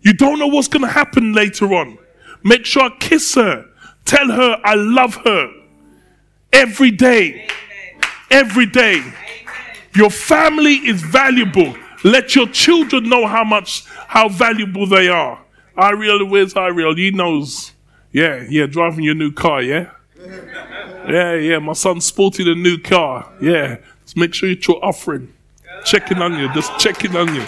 You 0.00 0.14
don't 0.14 0.38
know 0.38 0.48
what's 0.48 0.68
gonna 0.68 0.88
happen 0.88 1.32
later 1.32 1.72
on. 1.74 1.98
Make 2.42 2.66
sure 2.66 2.82
I 2.82 2.90
kiss 2.98 3.34
her. 3.36 3.66
Tell 4.04 4.30
her 4.30 4.60
I 4.64 4.74
love 4.74 5.14
her. 5.24 5.50
Every 6.52 6.90
day. 6.90 7.46
Every 8.30 8.66
day. 8.66 9.04
Your 9.94 10.10
family 10.10 10.74
is 10.74 11.02
valuable. 11.02 11.76
Let 12.02 12.34
your 12.34 12.48
children 12.48 13.08
know 13.08 13.26
how 13.26 13.44
much 13.44 13.84
how 13.86 14.28
valuable 14.28 14.86
they 14.86 15.08
are. 15.08 15.40
Ariel, 15.78 16.26
where's 16.26 16.56
Ariel? 16.56 16.96
He 16.96 17.12
knows. 17.12 17.73
Yeah, 18.14 18.46
yeah, 18.48 18.66
driving 18.66 19.02
your 19.02 19.16
new 19.16 19.32
car, 19.32 19.60
yeah? 19.60 19.90
Yeah, 21.08 21.34
yeah, 21.34 21.58
my 21.58 21.72
son 21.72 22.00
sported 22.00 22.46
a 22.46 22.54
new 22.54 22.78
car. 22.78 23.28
Yeah, 23.40 23.78
just 24.04 24.16
make 24.16 24.32
sure 24.32 24.48
you're 24.48 24.84
offering. 24.84 25.34
Checking 25.84 26.18
on 26.22 26.38
you, 26.38 26.48
just 26.54 26.78
checking 26.78 27.16
on 27.16 27.34
you. 27.34 27.44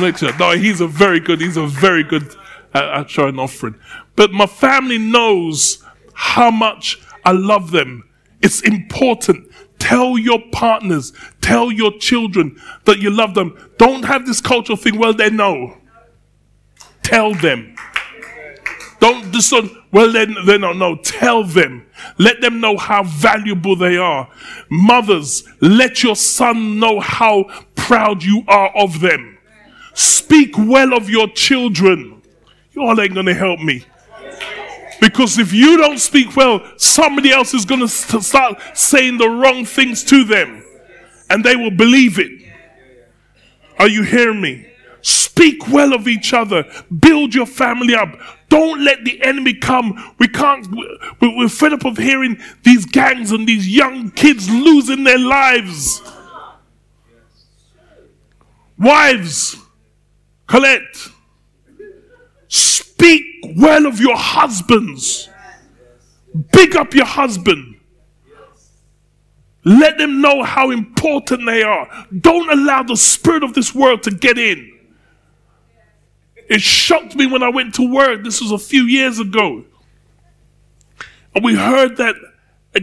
Make 0.00 0.18
sure. 0.18 0.30
No, 0.38 0.52
he's 0.52 0.80
a 0.80 0.86
very 0.86 1.18
good, 1.18 1.40
he's 1.40 1.56
a 1.56 1.66
very 1.66 2.04
good 2.04 2.32
at, 2.74 2.84
at 2.84 3.10
showing 3.10 3.40
offering. 3.40 3.74
But 4.14 4.30
my 4.30 4.46
family 4.46 4.98
knows 4.98 5.82
how 6.14 6.48
much 6.48 7.02
I 7.24 7.32
love 7.32 7.72
them. 7.72 8.08
It's 8.40 8.60
important. 8.60 9.50
Tell 9.80 10.16
your 10.16 10.40
partners, 10.52 11.12
tell 11.40 11.72
your 11.72 11.90
children 11.98 12.60
that 12.84 13.00
you 13.00 13.10
love 13.10 13.34
them. 13.34 13.58
Don't 13.78 14.04
have 14.04 14.26
this 14.26 14.40
cultural 14.40 14.76
thing, 14.76 14.96
well, 14.96 15.12
they 15.12 15.28
know. 15.28 15.76
Tell 17.02 17.34
them. 17.34 17.74
Don't 19.00 19.30
one, 19.52 19.83
well 19.94 20.12
then 20.12 20.36
they 20.44 20.58
don't 20.58 20.78
know. 20.78 20.96
Tell 20.96 21.44
them. 21.44 21.86
Let 22.18 22.42
them 22.42 22.60
know 22.60 22.76
how 22.76 23.04
valuable 23.04 23.76
they 23.76 23.96
are. 23.96 24.28
Mothers, 24.68 25.44
let 25.60 26.02
your 26.02 26.16
son 26.16 26.78
know 26.78 27.00
how 27.00 27.44
proud 27.76 28.22
you 28.22 28.42
are 28.48 28.76
of 28.76 29.00
them. 29.00 29.38
Speak 29.94 30.58
well 30.58 30.92
of 30.92 31.08
your 31.08 31.28
children. 31.28 32.20
You 32.72 32.82
all 32.82 33.00
ain't 33.00 33.14
gonna 33.14 33.34
help 33.34 33.60
me. 33.60 33.86
Because 35.00 35.38
if 35.38 35.52
you 35.52 35.76
don't 35.76 35.98
speak 35.98 36.34
well, 36.34 36.60
somebody 36.76 37.30
else 37.30 37.52
is 37.52 37.64
going 37.64 37.80
to 37.80 37.88
start 37.88 38.60
saying 38.74 39.18
the 39.18 39.28
wrong 39.28 39.64
things 39.64 40.02
to 40.04 40.24
them 40.24 40.64
and 41.28 41.44
they 41.44 41.56
will 41.56 41.70
believe 41.70 42.18
it. 42.18 42.30
Are 43.78 43.88
you 43.88 44.02
hearing 44.02 44.40
me? 44.40 44.66
Speak 45.02 45.68
well 45.68 45.92
of 45.92 46.08
each 46.08 46.32
other. 46.32 46.64
Build 47.00 47.34
your 47.34 47.44
family 47.44 47.94
up. 47.94 48.18
Don't 48.54 48.84
let 48.84 49.04
the 49.04 49.20
enemy 49.20 49.54
come. 49.54 50.14
We 50.20 50.28
can't, 50.28 50.64
we're 51.20 51.48
fed 51.48 51.72
up 51.72 51.84
of 51.84 51.98
hearing 51.98 52.38
these 52.62 52.86
gangs 52.86 53.32
and 53.32 53.48
these 53.48 53.68
young 53.68 54.12
kids 54.12 54.48
losing 54.48 55.02
their 55.02 55.18
lives. 55.18 56.00
Wives, 58.78 59.56
Colette, 60.46 61.08
speak 62.46 63.24
well 63.56 63.86
of 63.86 63.98
your 63.98 64.16
husbands. 64.16 65.28
Big 66.52 66.76
up 66.76 66.94
your 66.94 67.06
husband. 67.06 67.80
Let 69.64 69.98
them 69.98 70.20
know 70.20 70.44
how 70.44 70.70
important 70.70 71.44
they 71.44 71.64
are. 71.64 72.06
Don't 72.20 72.48
allow 72.52 72.84
the 72.84 72.96
spirit 72.96 73.42
of 73.42 73.54
this 73.54 73.74
world 73.74 74.04
to 74.04 74.12
get 74.12 74.38
in. 74.38 74.73
It 76.48 76.60
shocked 76.62 77.16
me 77.16 77.26
when 77.26 77.42
I 77.42 77.48
went 77.50 77.74
to 77.76 77.90
work. 77.90 78.24
This 78.24 78.40
was 78.40 78.52
a 78.52 78.58
few 78.58 78.84
years 78.84 79.18
ago. 79.18 79.64
And 81.34 81.44
we 81.44 81.54
heard 81.56 81.96
that 81.96 82.14
a, 82.76 82.80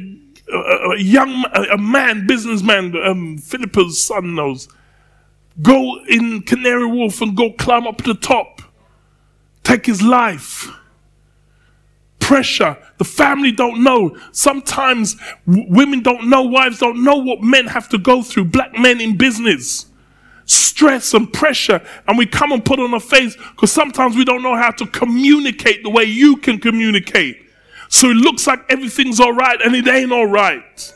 a, 0.54 0.92
a 0.92 1.00
young 1.00 1.46
a, 1.54 1.78
man, 1.78 2.28
businessman, 2.28 2.96
um, 3.06 3.38
Philippa's 3.38 4.04
son 4.04 4.36
knows, 4.36 4.68
go 5.62 6.04
in 6.10 6.42
Canary 6.42 6.86
Wharf 6.86 7.22
and 7.22 7.36
go 7.38 7.52
climb 7.54 7.88
up 7.88 8.04
the 8.04 8.16
top, 8.16 8.62
take 9.64 9.86
his 9.86 10.02
life. 10.02 10.70
Pressure. 12.20 12.78
The 12.98 13.04
family 13.06 13.52
don't 13.52 13.84
know. 13.84 14.18
Sometimes 14.32 15.18
w- 15.48 15.68
women 15.70 16.02
don't 16.02 16.30
know, 16.30 16.44
wives 16.44 16.80
don't 16.80 17.04
know 17.04 17.18
what 17.18 17.42
men 17.42 17.68
have 17.68 17.90
to 17.90 17.98
go 17.98 18.24
through. 18.24 18.46
Black 18.46 18.78
men 18.78 19.02
in 19.02 19.18
business 19.18 19.88
stress 20.52 21.14
and 21.14 21.32
pressure 21.32 21.82
and 22.08 22.18
we 22.18 22.26
come 22.26 22.52
and 22.52 22.64
put 22.64 22.80
on 22.80 22.94
a 22.94 23.00
face 23.00 23.36
because 23.36 23.72
sometimes 23.72 24.16
we 24.16 24.26
don't 24.26 24.44
know 24.44 24.56
how 24.56 24.72
to 24.72 24.86
communicate 24.88 25.84
the 25.84 25.90
way 25.90 26.04
you 26.04 26.38
can 26.38 26.60
communicate. 26.60 27.38
So 27.90 28.10
it 28.10 28.16
looks 28.16 28.48
like 28.48 28.60
everything's 28.70 29.20
all 29.20 29.34
right 29.34 29.60
and 29.62 29.76
it 29.76 29.88
ain't 29.88 30.12
all 30.12 30.28
right. 30.28 30.94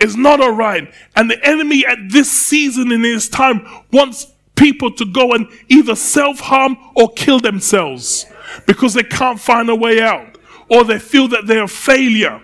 It's 0.00 0.16
not 0.16 0.40
all 0.40 0.52
right. 0.52 0.92
And 1.16 1.30
the 1.30 1.44
enemy 1.44 1.84
at 1.86 1.98
this 2.08 2.30
season 2.30 2.92
in 2.92 3.02
his 3.02 3.28
time 3.28 3.66
wants 3.92 4.26
people 4.54 4.92
to 4.92 5.04
go 5.04 5.32
and 5.32 5.48
either 5.68 5.94
self 5.94 6.40
harm 6.40 6.76
or 6.94 7.10
kill 7.12 7.40
themselves 7.40 8.26
because 8.66 8.94
they 8.94 9.02
can't 9.02 9.40
find 9.40 9.68
a 9.68 9.74
way 9.74 10.00
out 10.00 10.38
or 10.68 10.84
they 10.84 10.98
feel 10.98 11.28
that 11.28 11.46
they're 11.46 11.64
a 11.64 11.68
failure. 11.68 12.40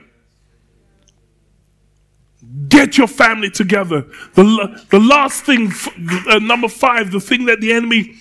Get 2.69 2.99
your 2.99 3.09
family 3.09 3.51
together. 3.51 4.07
The, 4.35 4.85
the 4.91 5.01
last 5.01 5.45
thing, 5.45 5.73
uh, 6.29 6.39
number 6.39 6.69
five, 6.69 7.11
the 7.11 7.21
thing 7.21 7.47
that 7.47 7.61
the 7.61 7.73
enemy 7.73 8.17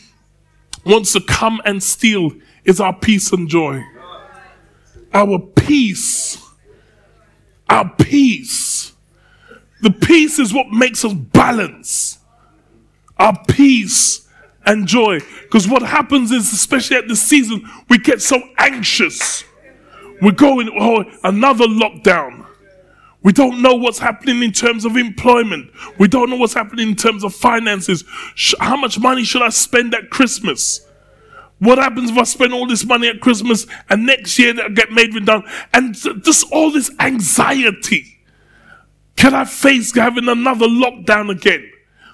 wants 0.86 1.14
to 1.14 1.22
come 1.22 1.62
and 1.66 1.84
steal 1.84 2.32
is 2.64 2.80
our 2.80 2.94
peace 2.94 3.32
and 3.32 3.48
joy. 3.48 3.84
Our 5.14 5.40
peace. 5.40 6.38
Our 7.70 7.90
peace. 7.96 8.94
The 9.82 9.92
peace 9.92 10.40
is 10.40 10.54
what 10.54 10.70
makes 10.70 11.04
us 11.06 11.14
balance. 11.14 12.18
Our 13.18 13.38
peace 13.48 14.28
and 14.66 14.88
joy. 14.88 15.20
Because 15.44 15.68
what 15.68 15.84
happens 15.84 16.32
is, 16.32 16.52
especially 16.54 16.98
at 16.98 17.08
this 17.08 17.22
season, 17.22 17.70
we 17.90 17.98
get 17.98 18.22
so 18.22 18.42
anxious. 18.58 19.44
We're 20.22 20.32
going, 20.32 20.72
oh, 20.80 21.04
another 21.24 21.66
lockdown. 21.66 22.43
We 23.24 23.32
don't 23.32 23.62
know 23.62 23.74
what's 23.76 24.00
happening 24.00 24.44
in 24.44 24.52
terms 24.52 24.84
of 24.84 24.98
employment. 24.98 25.72
We 25.98 26.10
don't 26.10 26.30
know 26.30 26.36
what's 26.36 26.54
happening 26.54 26.90
in 26.90 26.96
terms 26.96 27.24
of 27.24 27.34
finances. 27.34 28.04
How 28.60 28.76
much 28.76 29.00
money 29.00 29.24
should 29.24 29.42
I 29.42 29.50
spend 29.50 29.96
at 29.96 30.10
Christmas? 30.10 30.86
What 31.60 31.78
happens 31.78 32.12
if 32.12 32.18
I 32.18 32.24
spend 32.24 32.54
all 32.54 32.68
this 32.68 32.86
money 32.86 33.08
at 33.08 33.22
Christmas 33.22 33.66
and 33.90 34.06
next 34.06 34.38
year 34.38 34.54
I 34.62 34.68
get 34.68 34.92
made 34.92 35.14
redundant? 35.14 35.50
And 35.74 35.96
just 35.96 36.52
all 36.52 36.72
this 36.72 36.92
anxiety. 37.00 38.20
Can 39.16 39.34
I 39.34 39.46
face 39.46 39.96
having 39.96 40.28
another 40.28 40.68
lockdown 40.68 41.30
again? 41.30 41.72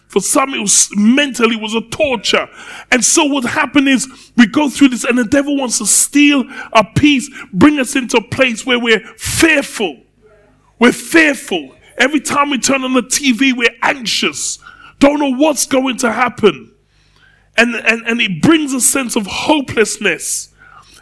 For 0.09 0.19
some, 0.19 0.53
it 0.53 0.59
was 0.59 0.89
mentally 0.95 1.55
was 1.55 1.73
a 1.73 1.81
torture. 1.81 2.47
And 2.91 3.03
so 3.03 3.25
what 3.25 3.45
happened 3.45 3.87
is 3.87 4.31
we 4.37 4.45
go 4.45 4.69
through 4.69 4.89
this 4.89 5.03
and 5.03 5.17
the 5.17 5.25
devil 5.25 5.55
wants 5.55 5.79
to 5.79 5.85
steal 5.87 6.43
our 6.73 6.87
peace, 6.95 7.29
bring 7.53 7.79
us 7.79 7.95
into 7.95 8.17
a 8.17 8.23
place 8.23 8.65
where 8.65 8.79
we're 8.79 8.99
fearful 9.17 10.01
we're 10.79 10.93
fearful. 10.93 11.75
Every 11.97 12.21
time 12.21 12.49
we 12.49 12.57
turn 12.57 12.83
on 12.83 12.93
the 12.93 13.01
TV, 13.01 13.53
we're 13.55 13.75
anxious. 13.81 14.59
Don't 14.99 15.19
know 15.19 15.35
what's 15.35 15.65
going 15.65 15.97
to 15.97 16.11
happen. 16.11 16.73
And, 17.57 17.75
and, 17.75 18.07
and 18.07 18.21
it 18.21 18.41
brings 18.41 18.73
a 18.73 18.79
sense 18.79 19.15
of 19.15 19.27
hopelessness. 19.27 20.53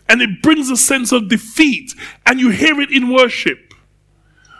And 0.09 0.21
it 0.21 0.41
brings 0.41 0.69
a 0.69 0.77
sense 0.77 1.11
of 1.11 1.29
defeat. 1.29 1.93
And 2.25 2.39
you 2.39 2.49
hear 2.49 2.81
it 2.81 2.91
in 2.91 3.13
worship. 3.13 3.73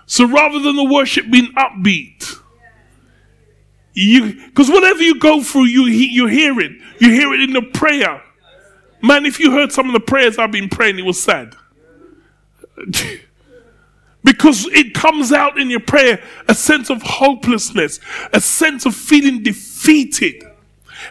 So 0.06 0.28
rather 0.28 0.60
than 0.60 0.76
the 0.76 0.84
worship 0.84 1.30
being 1.30 1.52
upbeat, 1.54 2.40
you 3.94 4.36
because 4.46 4.70
whatever 4.70 5.02
you 5.02 5.20
go 5.20 5.42
through, 5.42 5.66
you 5.66 5.86
you 5.86 6.28
hear 6.28 6.60
it. 6.60 6.72
You 7.00 7.12
hear 7.12 7.34
it 7.34 7.42
in 7.42 7.52
the 7.52 7.64
prayer. 7.64 8.22
Man, 9.02 9.26
if 9.26 9.40
you 9.40 9.52
heard 9.52 9.72
some 9.72 9.88
of 9.88 9.94
the 9.94 10.00
prayers 10.00 10.38
I've 10.38 10.52
been 10.52 10.70
praying, 10.70 11.00
it 11.00 11.06
was 11.06 11.22
sad. 11.22 11.56
Because 14.28 14.66
it 14.74 14.94
comes 14.94 15.32
out 15.32 15.58
in 15.58 15.70
your 15.70 15.80
prayer 15.80 16.22
a 16.50 16.54
sense 16.54 16.90
of 16.90 17.02
hopelessness, 17.02 18.02
a 18.34 18.42
sense 18.42 18.86
of 18.86 18.94
feeling 18.94 19.42
defeated. 19.42 20.44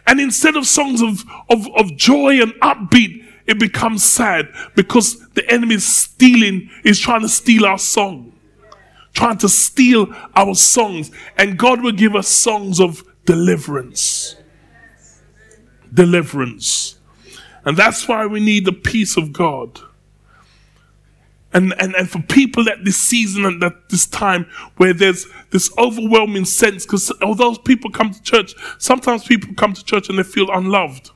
And 0.07 0.20
instead 0.20 0.55
of 0.55 0.66
songs 0.66 1.00
of, 1.00 1.24
of, 1.48 1.66
of 1.76 1.96
joy 1.96 2.42
and 2.42 2.52
upbeat, 2.61 3.24
it 3.46 3.59
becomes 3.59 4.05
sad 4.05 4.50
because 4.74 5.26
the 5.31 5.50
enemy 5.50 5.76
is 5.76 5.87
stealing, 5.87 6.68
is 6.85 7.00
trying 7.00 7.22
to 7.22 7.29
steal 7.31 7.64
our 7.64 7.79
song, 7.79 8.35
trying 9.14 9.38
to 9.38 9.48
steal 9.48 10.14
our 10.35 10.55
songs. 10.55 11.11
And 11.38 11.59
God 11.59 11.83
will 11.83 11.92
give 11.92 12.14
us 12.14 12.29
songs 12.29 12.79
of 12.79 13.02
deliverance. 13.24 14.37
Deliverance. 15.94 16.98
And 17.64 17.79
that's 17.79 18.07
why 18.07 18.26
we 18.26 18.40
need 18.40 18.66
the 18.66 18.74
peace 18.74 19.16
of 19.16 19.33
God. 19.33 19.81
And, 21.52 21.74
and, 21.80 21.94
and 21.94 22.11
for 22.11 22.20
people 22.22 22.68
at 22.68 22.85
this 22.85 22.98
season 22.98 23.46
and 23.46 23.62
at 23.62 23.88
this 23.88 24.06
time 24.06 24.46
where 24.76 24.92
there's 24.92 25.26
this 25.50 25.70
overwhelming 25.78 26.44
sense, 26.44 26.85
because 26.85 27.11
although 27.22 27.54
people 27.54 27.90
come 27.90 28.11
to 28.12 28.22
church, 28.22 28.54
sometimes 28.78 29.24
people 29.24 29.54
come 29.54 29.72
to 29.72 29.85
church 29.85 30.09
and 30.09 30.18
they 30.18 30.22
feel 30.22 30.50
unloved. 30.50 31.11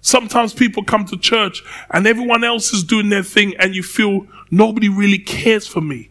Sometimes 0.00 0.54
people 0.54 0.84
come 0.84 1.04
to 1.06 1.16
church 1.16 1.64
and 1.90 2.06
everyone 2.06 2.44
else 2.44 2.72
is 2.72 2.84
doing 2.84 3.08
their 3.08 3.24
thing 3.24 3.54
and 3.58 3.74
you 3.74 3.82
feel 3.82 4.26
nobody 4.50 4.88
really 4.88 5.18
cares 5.18 5.66
for 5.66 5.80
me. 5.80 6.10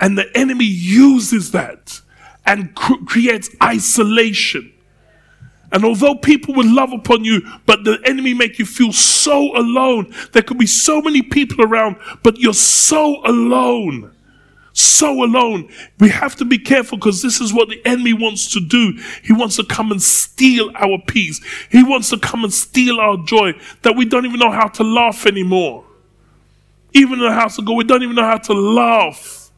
And 0.00 0.18
the 0.18 0.26
enemy 0.36 0.64
uses 0.64 1.52
that 1.52 2.00
and 2.44 2.74
cr- 2.74 3.04
creates 3.06 3.48
isolation. 3.62 4.72
And 5.72 5.84
although 5.84 6.16
people 6.16 6.54
will 6.54 6.72
love 6.72 6.92
upon 6.92 7.24
you, 7.24 7.42
but 7.66 7.84
the 7.84 8.00
enemy 8.04 8.34
make 8.34 8.58
you 8.58 8.66
feel 8.66 8.92
so 8.92 9.56
alone. 9.56 10.12
There 10.32 10.42
could 10.42 10.58
be 10.58 10.66
so 10.66 11.00
many 11.00 11.22
people 11.22 11.64
around, 11.64 11.96
but 12.22 12.38
you're 12.38 12.54
so 12.54 13.22
alone. 13.24 14.12
So 14.72 15.24
alone. 15.24 15.68
We 16.00 16.08
have 16.10 16.36
to 16.36 16.44
be 16.44 16.58
careful 16.58 16.98
because 16.98 17.22
this 17.22 17.40
is 17.40 17.52
what 17.52 17.68
the 17.68 17.80
enemy 17.84 18.12
wants 18.12 18.52
to 18.52 18.60
do. 18.60 18.98
He 19.22 19.32
wants 19.32 19.56
to 19.56 19.64
come 19.64 19.92
and 19.92 20.02
steal 20.02 20.70
our 20.74 20.98
peace. 21.06 21.40
He 21.70 21.84
wants 21.84 22.10
to 22.10 22.18
come 22.18 22.42
and 22.44 22.52
steal 22.52 22.98
our 23.00 23.16
joy 23.24 23.52
that 23.82 23.96
we 23.96 24.04
don't 24.04 24.26
even 24.26 24.40
know 24.40 24.50
how 24.50 24.68
to 24.68 24.82
laugh 24.82 25.26
anymore. 25.26 25.84
Even 26.92 27.14
in 27.14 27.26
the 27.26 27.32
house 27.32 27.58
of 27.58 27.66
God, 27.66 27.76
we 27.76 27.84
don't 27.84 28.02
even 28.02 28.16
know 28.16 28.24
how 28.24 28.38
to 28.38 28.52
laugh. 28.52 29.50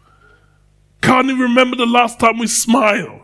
Can't 1.01 1.27
even 1.27 1.41
remember 1.41 1.77
the 1.77 1.87
last 1.87 2.21
time 2.21 2.39
we 2.39 2.47
smiled 2.47 3.22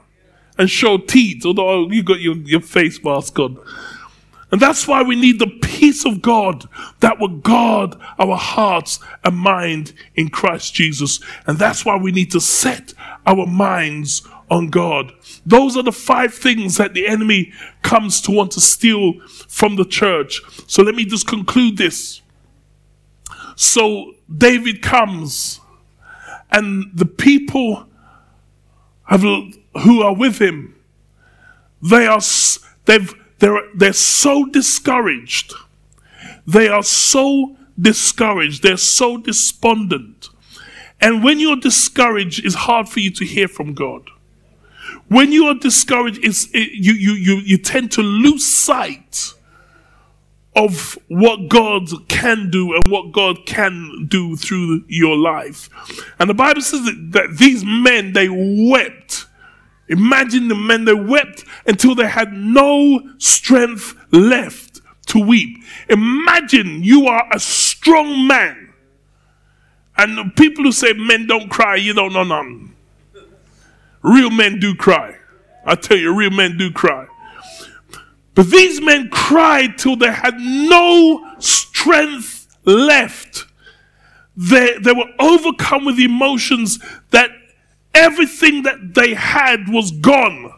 and 0.58 0.68
show 0.68 0.98
teeth, 0.98 1.46
although 1.46 1.88
you 1.88 2.02
got 2.02 2.20
your, 2.20 2.36
your 2.36 2.60
face 2.60 3.02
mask 3.02 3.38
on. 3.38 3.58
And 4.50 4.60
that's 4.60 4.88
why 4.88 5.02
we 5.02 5.14
need 5.14 5.38
the 5.38 5.46
peace 5.46 6.06
of 6.06 6.22
God 6.22 6.68
that 7.00 7.18
will 7.18 7.28
guard 7.28 7.94
our 8.18 8.36
hearts 8.36 8.98
and 9.22 9.36
mind 9.36 9.92
in 10.14 10.30
Christ 10.30 10.72
Jesus. 10.74 11.20
And 11.46 11.58
that's 11.58 11.84
why 11.84 11.96
we 11.96 12.12
need 12.12 12.30
to 12.32 12.40
set 12.40 12.94
our 13.26 13.46
minds 13.46 14.26
on 14.50 14.70
God. 14.70 15.12
Those 15.44 15.76
are 15.76 15.82
the 15.82 15.92
five 15.92 16.32
things 16.32 16.76
that 16.78 16.94
the 16.94 17.06
enemy 17.06 17.52
comes 17.82 18.22
to 18.22 18.30
want 18.30 18.52
to 18.52 18.60
steal 18.60 19.20
from 19.48 19.76
the 19.76 19.84
church. 19.84 20.40
So 20.66 20.82
let 20.82 20.94
me 20.94 21.04
just 21.04 21.26
conclude 21.26 21.76
this. 21.76 22.22
So 23.54 24.14
David 24.34 24.80
comes 24.80 25.60
and 26.50 26.90
the 26.94 27.04
people 27.04 27.86
have 29.04 29.24
who 29.84 30.02
are 30.02 30.14
with 30.14 30.38
him, 30.38 30.74
they 31.82 32.06
are 32.06 32.20
they've 32.86 33.14
they're 33.38 33.62
they're 33.74 33.92
so 33.92 34.46
discouraged. 34.46 35.54
They 36.46 36.68
are 36.68 36.82
so 36.82 37.56
discouraged. 37.80 38.62
They're 38.62 38.76
so 38.76 39.18
despondent. 39.18 40.30
And 41.00 41.22
when 41.22 41.38
you're 41.38 41.56
discouraged, 41.56 42.44
it's 42.44 42.54
hard 42.54 42.88
for 42.88 43.00
you 43.00 43.10
to 43.12 43.24
hear 43.24 43.48
from 43.48 43.74
God. 43.74 44.10
When 45.08 45.32
you 45.32 45.46
are 45.46 45.54
discouraged, 45.54 46.20
it's, 46.24 46.46
it, 46.52 46.70
you, 46.72 46.92
you, 46.92 47.12
you, 47.12 47.36
you 47.36 47.58
tend 47.58 47.92
to 47.92 48.02
lose 48.02 48.46
sight 48.46 49.34
of 50.56 50.98
what 51.06 51.48
God 51.48 51.88
can 52.08 52.50
do 52.50 52.74
and 52.74 52.90
what 52.90 53.12
God 53.12 53.46
can 53.46 54.06
do 54.10 54.36
through 54.36 54.84
your 54.88 55.16
life. 55.16 55.70
And 56.18 56.28
the 56.28 56.34
Bible 56.34 56.62
says 56.62 56.84
that, 56.84 57.12
that 57.12 57.36
these 57.38 57.64
men, 57.64 58.12
they 58.12 58.28
wept 58.28 59.26
Imagine 59.88 60.48
the 60.48 60.54
men 60.54 60.84
that 60.84 60.96
wept 60.96 61.44
until 61.66 61.94
they 61.94 62.06
had 62.06 62.32
no 62.32 63.00
strength 63.18 63.94
left 64.12 64.80
to 65.06 65.18
weep. 65.18 65.62
Imagine 65.88 66.82
you 66.82 67.06
are 67.06 67.26
a 67.32 67.40
strong 67.40 68.26
man. 68.26 68.72
And 69.96 70.16
the 70.16 70.30
people 70.36 70.64
who 70.64 70.72
say 70.72 70.92
men 70.92 71.26
don't 71.26 71.48
cry, 71.48 71.76
you 71.76 71.94
don't 71.94 72.12
know 72.12 72.24
none. 72.24 72.74
Real 74.02 74.30
men 74.30 74.60
do 74.60 74.74
cry. 74.74 75.16
I 75.64 75.74
tell 75.74 75.96
you, 75.96 76.14
real 76.14 76.30
men 76.30 76.56
do 76.56 76.70
cry. 76.70 77.06
But 78.34 78.50
these 78.50 78.80
men 78.80 79.08
cried 79.10 79.78
till 79.78 79.96
they 79.96 80.12
had 80.12 80.38
no 80.38 81.34
strength 81.40 82.46
left. 82.64 83.46
They, 84.36 84.78
they 84.78 84.92
were 84.92 85.10
overcome 85.18 85.84
with 85.84 85.98
emotions 85.98 86.78
that 87.10 87.30
Everything 87.94 88.62
that 88.62 88.94
they 88.94 89.14
had 89.14 89.68
was 89.68 89.90
gone. 89.90 90.52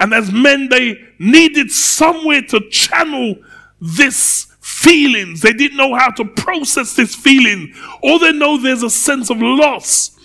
And 0.00 0.14
as 0.14 0.30
men, 0.30 0.68
they 0.68 0.98
needed 1.18 1.70
somewhere 1.70 2.42
to 2.42 2.60
channel 2.70 3.36
this 3.80 4.46
feelings. 4.60 5.40
They 5.40 5.52
didn't 5.52 5.76
know 5.76 5.94
how 5.94 6.10
to 6.10 6.24
process 6.24 6.94
this 6.94 7.14
feeling. 7.14 7.72
All 8.02 8.18
they 8.18 8.32
know 8.32 8.58
there's 8.58 8.82
a 8.82 8.90
sense 8.90 9.30
of 9.30 9.38
loss. 9.40 10.16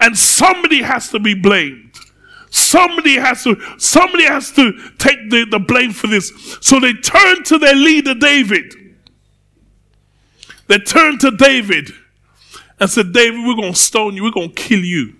And 0.00 0.16
somebody 0.18 0.82
has 0.82 1.08
to 1.10 1.18
be 1.18 1.34
blamed. 1.34 1.94
Somebody 2.50 3.14
has 3.14 3.42
to, 3.44 3.56
somebody 3.78 4.24
has 4.24 4.52
to 4.52 4.72
take 4.98 5.30
the, 5.30 5.46
the 5.50 5.58
blame 5.58 5.92
for 5.92 6.06
this. 6.06 6.32
So 6.60 6.78
they 6.78 6.92
turn 6.92 7.42
to 7.44 7.58
their 7.58 7.74
leader, 7.74 8.14
David. 8.14 8.74
They 10.66 10.78
turned 10.78 11.20
to 11.20 11.30
David 11.30 11.90
and 12.78 12.90
said, 12.90 13.12
David, 13.12 13.46
we're 13.46 13.56
going 13.56 13.72
to 13.72 13.78
stone 13.78 14.14
you. 14.14 14.22
We're 14.22 14.30
going 14.30 14.52
to 14.52 14.54
kill 14.54 14.80
you. 14.80 15.14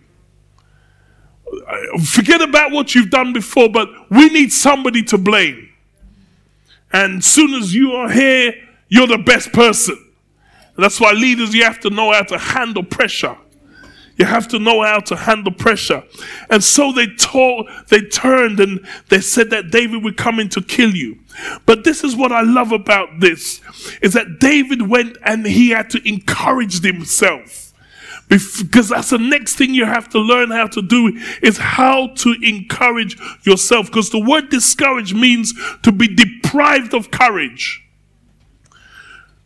Forget 2.04 2.40
about 2.40 2.72
what 2.72 2.94
you've 2.94 3.10
done 3.10 3.32
before, 3.32 3.68
but 3.68 3.88
we 4.10 4.28
need 4.28 4.52
somebody 4.52 5.02
to 5.04 5.18
blame. 5.18 5.68
And 6.92 7.24
soon 7.24 7.54
as 7.54 7.74
you 7.74 7.92
are 7.92 8.10
here, 8.10 8.54
you're 8.88 9.06
the 9.06 9.18
best 9.18 9.52
person. 9.52 9.98
That's 10.76 11.00
why 11.00 11.12
leaders, 11.12 11.54
you 11.54 11.64
have 11.64 11.80
to 11.80 11.90
know 11.90 12.12
how 12.12 12.22
to 12.22 12.38
handle 12.38 12.82
pressure. 12.82 13.36
You 14.16 14.26
have 14.26 14.46
to 14.48 14.60
know 14.60 14.82
how 14.82 15.00
to 15.00 15.16
handle 15.16 15.52
pressure. 15.52 16.04
And 16.48 16.62
so 16.62 16.92
they 16.92 17.06
told, 17.16 17.68
they 17.88 18.00
turned 18.00 18.60
and 18.60 18.86
they 19.08 19.20
said 19.20 19.50
that 19.50 19.70
David 19.70 20.04
would 20.04 20.16
come 20.16 20.38
in 20.38 20.48
to 20.50 20.62
kill 20.62 20.94
you. 20.94 21.18
But 21.66 21.82
this 21.82 22.04
is 22.04 22.14
what 22.14 22.30
I 22.30 22.42
love 22.42 22.70
about 22.70 23.08
this 23.18 23.60
is 24.02 24.12
that 24.12 24.38
David 24.38 24.82
went 24.82 25.16
and 25.24 25.44
he 25.44 25.70
had 25.70 25.90
to 25.90 26.08
encourage 26.08 26.80
himself. 26.80 27.63
Because 28.28 28.88
that's 28.88 29.10
the 29.10 29.18
next 29.18 29.56
thing 29.56 29.74
you 29.74 29.84
have 29.84 30.08
to 30.10 30.18
learn 30.18 30.50
how 30.50 30.66
to 30.68 30.82
do 30.82 31.20
is 31.42 31.58
how 31.58 32.08
to 32.16 32.34
encourage 32.42 33.16
yourself. 33.44 33.86
Because 33.86 34.10
the 34.10 34.18
word 34.18 34.48
discourage 34.48 35.12
means 35.12 35.52
to 35.82 35.92
be 35.92 36.08
deprived 36.08 36.94
of 36.94 37.10
courage. 37.10 37.82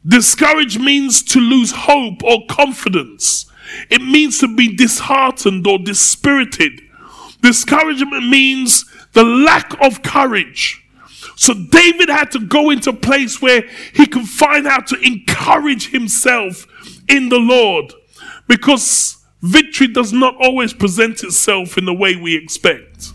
Discourage 0.07 0.79
means 0.79 1.23
to 1.25 1.41
lose 1.41 1.73
hope 1.73 2.23
or 2.23 2.47
confidence. 2.49 3.51
It 3.91 4.01
means 4.01 4.39
to 4.39 4.55
be 4.55 4.75
disheartened 4.75 5.67
or 5.67 5.79
dispirited. 5.79 6.81
Discouragement 7.43 8.29
means 8.29 8.85
the 9.13 9.25
lack 9.25 9.79
of 9.83 10.03
courage. 10.03 10.85
So 11.37 11.53
David 11.53 12.09
had 12.09 12.31
to 12.33 12.41
go 12.41 12.71
into 12.71 12.91
a 12.91 12.95
place 12.95 13.43
where 13.43 13.63
he 13.93 14.07
could 14.07 14.27
find 14.27 14.67
out 14.67 14.87
to 14.89 15.01
encourage 15.01 15.91
himself 15.91 16.67
in 17.09 17.29
the 17.29 17.39
Lord 17.39 17.93
because 18.49 19.19
victory 19.43 19.87
does 19.87 20.13
not 20.13 20.35
always 20.41 20.73
present 20.73 21.23
itself 21.23 21.79
in 21.79 21.85
the 21.85 21.95
way 21.95 22.17
we 22.17 22.37
expect. 22.37 23.13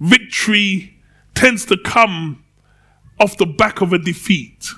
Victory 0.00 0.96
tends 1.34 1.64
to 1.66 1.76
come 1.76 2.44
off 3.20 3.36
the 3.36 3.46
back 3.46 3.80
of 3.80 3.92
a 3.92 3.98
defeat. 3.98 4.70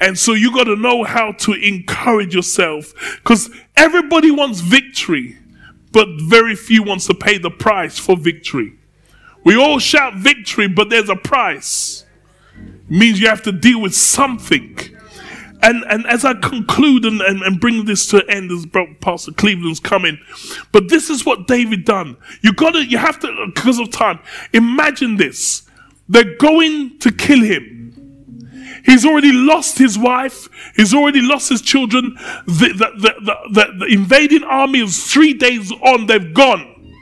And 0.00 0.18
so 0.18 0.32
you 0.32 0.52
got 0.52 0.64
to 0.64 0.76
know 0.76 1.04
how 1.04 1.32
to 1.32 1.52
encourage 1.52 2.34
yourself 2.34 2.94
because 3.22 3.50
everybody 3.76 4.30
wants 4.30 4.60
victory, 4.60 5.36
but 5.92 6.08
very 6.20 6.54
few 6.54 6.82
wants 6.82 7.06
to 7.06 7.14
pay 7.14 7.38
the 7.38 7.50
price 7.50 7.98
for 7.98 8.16
victory. 8.16 8.74
We 9.44 9.56
all 9.56 9.78
shout 9.78 10.14
victory, 10.14 10.68
but 10.68 10.90
there's 10.90 11.08
a 11.08 11.16
price. 11.16 12.04
It 12.56 12.90
means 12.90 13.20
you 13.20 13.28
have 13.28 13.42
to 13.42 13.52
deal 13.52 13.80
with 13.80 13.94
something. 13.94 14.78
And 15.60 15.84
and 15.88 16.06
as 16.06 16.24
I 16.24 16.34
conclude 16.34 17.04
and, 17.04 17.20
and, 17.20 17.42
and 17.42 17.60
bring 17.60 17.84
this 17.84 18.06
to 18.08 18.24
an 18.24 18.30
end, 18.30 18.52
as 18.52 18.66
Pastor 19.00 19.32
Cleveland's 19.32 19.80
coming, 19.80 20.18
but 20.72 20.88
this 20.88 21.10
is 21.10 21.26
what 21.26 21.46
David 21.48 21.84
done. 21.84 22.16
You 22.42 22.52
gotta, 22.52 22.84
you 22.86 22.98
have 22.98 23.18
to, 23.20 23.46
because 23.54 23.78
of 23.78 23.90
time, 23.90 24.20
imagine 24.52 25.16
this. 25.16 25.62
They're 26.08 26.36
going 26.36 26.98
to 27.00 27.12
kill 27.12 27.40
him 27.40 27.78
He's 28.84 29.04
already 29.04 29.32
lost 29.32 29.78
his 29.78 29.98
wife. 29.98 30.48
He's 30.74 30.94
already 30.94 31.20
lost 31.20 31.48
his 31.48 31.60
children. 31.60 32.14
The, 32.46 32.72
the, 32.74 33.36
the, 33.52 33.64
the, 33.78 33.86
invading 33.86 34.44
army 34.44 34.80
is 34.80 35.12
three 35.12 35.34
days 35.34 35.70
on, 35.70 36.06
they've 36.06 36.32
gone. 36.32 36.94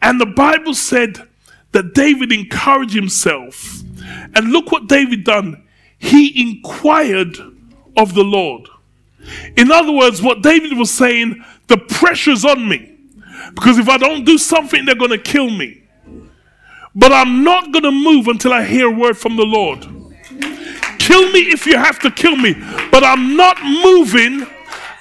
And 0.00 0.20
the 0.20 0.26
Bible 0.26 0.74
said 0.74 1.28
that 1.72 1.94
David 1.94 2.32
encouraged 2.32 2.94
himself. 2.94 3.80
And 4.34 4.50
look 4.50 4.70
what 4.70 4.86
David 4.86 5.24
done. 5.24 5.64
He 5.98 6.40
inquired 6.40 7.38
of 7.96 8.14
the 8.14 8.24
Lord. 8.24 8.68
In 9.56 9.70
other 9.70 9.92
words, 9.92 10.20
what 10.20 10.42
David 10.42 10.76
was 10.76 10.90
saying, 10.90 11.44
the 11.68 11.78
pressure's 11.78 12.44
on 12.44 12.68
me. 12.68 12.96
Because 13.54 13.78
if 13.78 13.88
I 13.88 13.98
don't 13.98 14.24
do 14.24 14.38
something, 14.38 14.84
they're 14.84 14.94
going 14.94 15.10
to 15.10 15.18
kill 15.18 15.50
me. 15.50 15.82
But 16.94 17.12
I'm 17.12 17.44
not 17.44 17.72
going 17.72 17.84
to 17.84 17.90
move 17.90 18.28
until 18.28 18.52
I 18.52 18.64
hear 18.64 18.88
a 18.88 18.90
word 18.90 19.16
from 19.16 19.36
the 19.36 19.44
Lord. 19.44 19.80
Kill 20.98 21.32
me 21.32 21.40
if 21.50 21.66
you 21.66 21.76
have 21.76 21.98
to 22.00 22.10
kill 22.10 22.36
me, 22.36 22.54
but 22.90 23.02
I'm 23.02 23.36
not 23.36 23.58
moving 23.62 24.46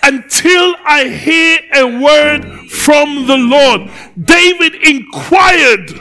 until 0.04 0.76
I 0.84 1.08
hear 1.08 1.60
a 1.76 2.02
word 2.02 2.70
from 2.70 3.28
the 3.28 3.38
Lord. 3.38 3.92
David 4.20 4.76
inquired 4.76 5.92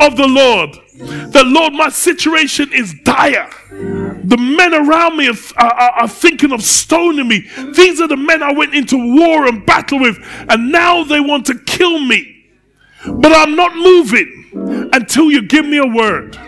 of 0.00 0.16
the 0.16 0.26
Lord. 0.26 0.76
The 0.98 1.42
Lord, 1.44 1.74
my 1.74 1.90
situation 1.90 2.72
is 2.72 2.94
dire. 3.04 3.50
The 3.70 4.36
men 4.38 4.74
around 4.74 5.16
me 5.16 5.28
are, 5.28 5.34
are, 5.56 5.90
are, 5.90 6.08
thinking 6.08 6.52
of 6.52 6.62
stoning 6.62 7.28
me. 7.28 7.46
These 7.74 8.00
are 8.00 8.08
the 8.08 8.16
men 8.16 8.42
I 8.42 8.52
went 8.52 8.74
into 8.74 8.96
war 8.96 9.46
and 9.46 9.64
battle 9.64 10.00
with, 10.00 10.18
and 10.48 10.72
now 10.72 11.04
they 11.04 11.20
want 11.20 11.46
to 11.46 11.58
kill 11.58 11.98
me. 11.98 12.46
But 13.06 13.32
I'm 13.32 13.54
not 13.54 13.76
moving 13.76 14.90
until 14.92 15.30
you 15.30 15.42
give 15.46 15.66
me 15.66 15.76
a 15.78 15.86
word. 15.86 16.38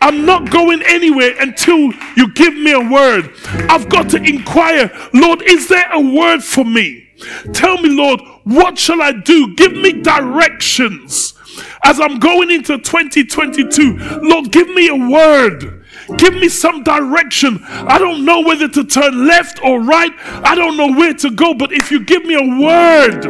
I'm 0.00 0.24
not 0.24 0.50
going 0.50 0.82
anywhere 0.82 1.34
until 1.40 1.92
you 2.16 2.32
give 2.32 2.54
me 2.54 2.72
a 2.72 2.80
word. 2.80 3.34
I've 3.68 3.88
got 3.88 4.08
to 4.10 4.16
inquire, 4.16 4.90
Lord, 5.12 5.42
is 5.42 5.68
there 5.68 5.92
a 5.92 6.00
word 6.00 6.42
for 6.42 6.64
me? 6.64 7.08
Tell 7.52 7.76
me, 7.78 7.90
Lord, 7.90 8.20
what 8.44 8.78
shall 8.78 9.02
I 9.02 9.12
do? 9.12 9.54
Give 9.56 9.72
me 9.72 10.00
directions 10.00 11.34
as 11.82 12.00
I'm 12.00 12.18
going 12.18 12.50
into 12.50 12.78
2022. 12.78 14.20
Lord, 14.22 14.52
give 14.52 14.68
me 14.68 14.88
a 14.88 15.10
word. 15.10 15.84
Give 16.16 16.34
me 16.34 16.48
some 16.48 16.82
direction. 16.82 17.60
I 17.64 17.98
don't 17.98 18.24
know 18.24 18.40
whether 18.40 18.68
to 18.68 18.84
turn 18.84 19.26
left 19.26 19.62
or 19.62 19.80
right. 19.80 20.12
I 20.18 20.54
don't 20.54 20.76
know 20.76 20.92
where 20.92 21.14
to 21.14 21.30
go, 21.30 21.54
but 21.54 21.72
if 21.72 21.90
you 21.90 22.04
give 22.04 22.24
me 22.24 22.34
a 22.34 22.60
word, 22.60 23.24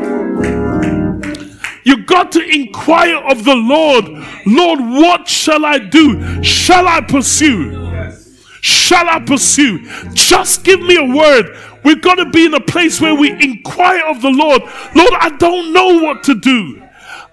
you 1.84 2.05
got 2.05 2.32
to 2.32 2.42
inquire 2.42 3.16
of 3.16 3.44
the 3.44 3.55
Lord, 3.55 4.05
Lord, 4.46 4.80
what 4.80 5.28
shall 5.28 5.64
I 5.64 5.78
do? 5.78 6.42
Shall 6.42 6.86
I 6.86 7.01
pursue? 7.01 7.90
Shall 8.61 9.09
I 9.09 9.20
pursue? 9.20 9.86
Just 10.12 10.64
give 10.64 10.80
me 10.80 10.96
a 10.96 11.16
word. 11.16 11.57
We've 11.82 12.03
got 12.03 12.16
to 12.16 12.26
be 12.26 12.44
in 12.46 12.55
a 12.55 12.61
place 12.61 13.01
where 13.01 13.14
we 13.14 13.30
inquire 13.30 14.05
of 14.07 14.20
the 14.20 14.30
Lord. 14.30 14.62
Lord, 14.94 15.12
I 15.18 15.34
don't 15.38 15.72
know 15.72 16.03
what 16.03 16.22
to 16.24 16.34
do. 16.34 16.82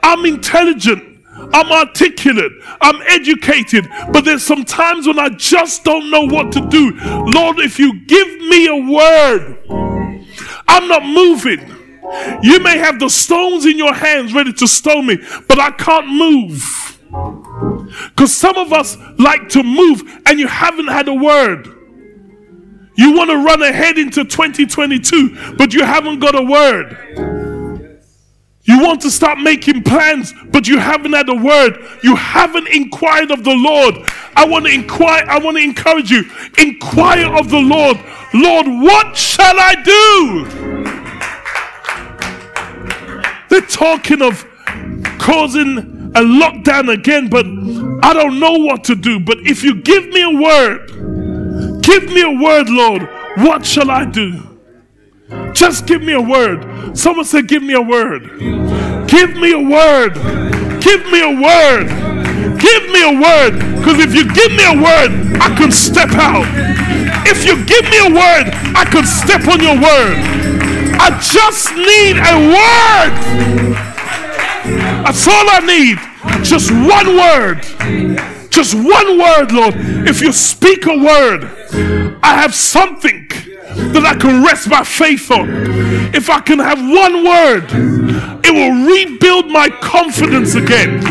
I'm 0.01 0.26
intelligent. 0.26 1.07
I'm 1.54 1.72
articulate. 1.72 2.52
I'm 2.82 3.02
educated. 3.08 3.88
But 4.12 4.26
there's 4.26 4.43
some 4.43 4.64
times 4.64 5.08
when 5.08 5.20
I 5.20 5.30
just 5.30 5.84
don't 5.84 6.10
know 6.10 6.26
what 6.26 6.52
to 6.54 6.68
do. 6.68 6.91
Lord, 7.26 7.60
if 7.60 7.80
you 7.80 8.06
give 8.06 8.28
me 8.41 8.68
a 8.68 8.91
word, 8.91 9.58
I'm 10.68 10.88
not 10.88 11.04
moving. 11.06 11.76
You 12.41 12.60
may 12.60 12.78
have 12.78 13.00
the 13.00 13.10
stones 13.10 13.66
in 13.66 13.78
your 13.78 13.93
hands 13.93 14.34
ready 14.34 14.54
to 14.54 14.68
stone 14.68 15.08
me, 15.08 15.18
but 15.48 15.60
I 15.60 15.72
can't 15.72 16.08
move. 16.08 16.98
Because 18.10 18.36
some 18.36 18.58
of 18.58 18.72
us 18.72 18.98
like 19.18 19.50
to 19.50 19.64
move 19.64 20.04
and 20.26 20.39
you 20.39 20.48
haven't 20.48 20.88
had 20.88 21.08
a 21.08 21.14
word. 21.14 21.68
You 22.95 23.16
want 23.16 23.30
to 23.30 23.38
run 23.38 23.62
ahead 23.62 23.98
into 23.98 24.24
2022, 24.24 25.56
but 25.56 25.74
you 25.74 25.84
haven't 25.84 26.20
got 26.20 26.36
a 26.36 26.41
word. 26.41 27.57
You 28.68 28.82
want 28.82 28.99
to 29.03 29.11
start 29.11 29.39
making 29.39 29.84
plans, 29.84 30.34
but 30.51 30.68
you 30.68 30.78
haven't 30.78 31.13
had 31.13 31.30
a 31.30 31.36
word. 31.36 31.80
You 32.03 32.18
haven't 32.18 32.68
inquired 32.68 33.32
of 33.32 33.45
the 33.45 33.55
Lord. 33.55 33.95
I 34.36 34.45
want 34.45 34.65
to 34.65 34.72
inquire, 34.74 35.24
I 35.26 35.39
want 35.39 35.55
to 35.55 35.63
encourage 35.63 36.11
you. 36.11 36.26
Inquire 36.57 37.34
of 37.34 37.49
the 37.49 37.59
Lord. 37.61 37.97
Lord, 38.34 38.68
what 38.68 39.15
shall 39.15 39.55
I 39.57 39.76
do? 39.84 40.45
They're 43.49 43.61
talking 43.61 44.22
of 44.22 44.45
causing 45.18 45.78
a 46.13 46.22
lockdown 46.22 46.91
again, 46.91 47.30
but 47.30 47.45
I 48.05 48.13
don't 48.13 48.38
know 48.38 48.51
what 48.51 48.84
to 48.86 48.95
do. 48.95 49.18
But 49.22 49.38
if 49.41 49.63
you 49.63 49.82
give 49.82 50.09
me 50.09 50.24
a 50.24 50.41
word, 50.41 51.84
give 51.84 52.03
me 52.11 52.22
a 52.22 52.43
word, 52.43 52.68
Lord, 52.70 53.07
what 53.38 53.65
shall 53.65 53.89
I 53.89 54.03
do? 54.03 54.57
Just 55.58 55.88
give 55.88 56.03
me 56.03 56.14
a 56.14 56.22
word. 56.22 56.95
Someone 56.95 57.26
said, 57.26 57.47
Give 57.47 57.64
me 57.64 57.74
a 57.74 57.82
word. 57.82 58.30
Give 59.08 59.36
me 59.36 59.53
a 59.53 59.60
word. 59.60 60.14
Give 60.80 61.03
me 61.10 61.20
a 61.20 61.34
word. 61.34 61.88
Give 62.60 62.84
me 62.91 63.01
a 63.01 63.20
word. 63.20 63.58
Because 63.78 63.97
if 63.97 64.14
you 64.14 64.32
give 64.36 64.51
me 64.51 64.64
a 64.64 64.78
word, 64.78 65.41
I 65.41 65.55
can 65.58 65.72
step 65.72 66.12
out. 66.12 66.45
If 67.26 67.43
you 67.43 67.55
give 67.66 67.86
me 67.86 67.97
a 68.05 68.10
word, 68.14 68.53
I 68.78 68.86
can 68.86 69.03
step 69.03 69.47
on 69.47 69.60
your 69.60 69.74
word. 69.74 70.18
I 70.99 71.10
just 71.26 71.74
need 71.74 72.18
a 72.22 72.38
word. 72.53 73.14
That's 75.05 75.28
all 75.28 75.49
I 75.49 75.60
need. 75.66 75.97
Just 76.45 76.70
one 76.70 77.18
word. 77.18 77.64
Just 78.51 78.76
one 78.76 79.18
word, 79.18 79.51
Lord. 79.51 79.74
If 80.08 80.22
you 80.22 80.32
speak 80.32 80.86
a 80.86 80.97
word, 80.97 81.45
I 82.22 82.39
have 82.41 82.53
something 82.53 83.28
that 83.94 84.06
I 84.06 84.16
can 84.16 84.44
rest 84.44 84.70
my 84.70 84.84
faith 84.84 85.32
on. 85.32 85.50
If 86.14 86.30
I 86.30 86.40
can 86.40 86.60
have 86.60 86.80
one 86.80 87.24
word, 87.26 87.66
it 88.44 88.52
will 88.54 88.86
rebuild 88.86 89.48
my 89.48 89.70
confidence 89.70 90.56
again. 90.56 91.02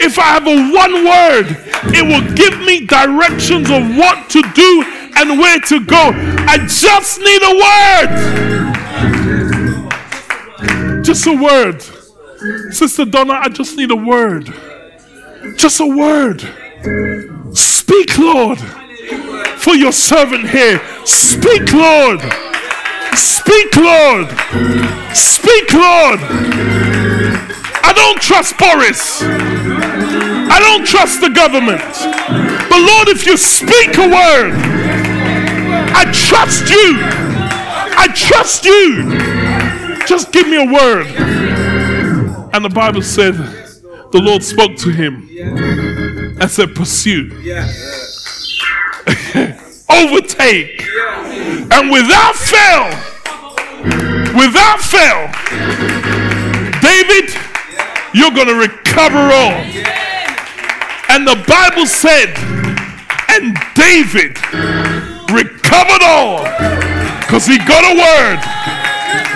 If 0.00 0.18
I 0.18 0.24
have 0.24 0.46
a 0.46 0.56
one 0.72 1.04
word, 1.04 1.56
it 1.94 2.02
will 2.02 2.24
give 2.34 2.58
me 2.60 2.86
directions 2.86 3.70
of 3.70 3.96
what 3.96 4.28
to 4.30 4.42
do 4.54 4.84
and 5.16 5.38
where 5.38 5.60
to 5.60 5.80
go. 5.84 6.12
I 6.14 6.58
just 6.66 7.20
need 7.20 7.42
a 7.42 7.54
word. 7.64 8.24
Just 11.04 11.26
a 11.26 11.32
word. 11.32 11.82
Sister 12.72 13.04
Donna, 13.04 13.34
I 13.34 13.48
just 13.48 13.76
need 13.76 13.90
a 13.90 13.96
word. 13.96 14.52
Just 15.56 15.80
a 15.80 15.86
word. 15.86 16.40
Speak, 17.56 18.18
Lord, 18.18 18.58
for 19.58 19.74
your 19.74 19.92
servant 19.92 20.48
here. 20.48 20.80
Speak, 21.04 21.72
Lord. 21.72 22.20
Speak, 23.14 23.76
Lord. 23.76 24.28
Speak, 25.14 25.72
Lord. 25.72 26.20
I 27.82 27.92
don't 27.94 28.20
trust 28.20 28.58
Boris. 28.58 29.22
I 29.22 30.58
don't 30.60 30.86
trust 30.86 31.20
the 31.20 31.30
government. 31.30 31.82
But 32.68 32.80
Lord, 32.80 33.08
if 33.08 33.26
you 33.26 33.36
speak 33.36 33.96
a 33.98 34.08
word, 34.08 34.52
I 35.94 36.04
trust 36.12 36.70
you. 36.70 36.98
I 37.96 38.08
trust 38.14 38.64
you. 38.64 40.06
Just 40.06 40.32
give 40.32 40.48
me 40.48 40.56
a 40.56 40.72
word. 40.72 41.06
And 42.54 42.64
the 42.64 42.70
Bible 42.70 43.02
said, 43.02 43.34
the 43.34 44.20
Lord 44.20 44.42
spoke 44.42 44.76
to 44.76 44.90
him 44.90 45.28
and 46.40 46.50
said, 46.50 46.74
Pursue, 46.74 47.30
overtake, 49.90 50.86
and 51.72 51.90
without 51.90 52.34
fail, 52.34 52.86
without 54.38 54.80
fail, 54.80 55.28
David, 56.80 57.30
you're 58.14 58.30
going 58.30 58.48
to 58.48 58.54
recover 58.54 59.18
all. 59.18 59.58
And 61.10 61.26
the 61.26 61.42
Bible 61.46 61.86
said, 61.86 62.34
and 63.28 63.56
David 63.74 64.38
recovered 65.30 66.02
all 66.02 66.44
because 67.20 67.46
he 67.46 67.58
got 67.58 67.82
a 67.82 67.94
word. 67.98 68.38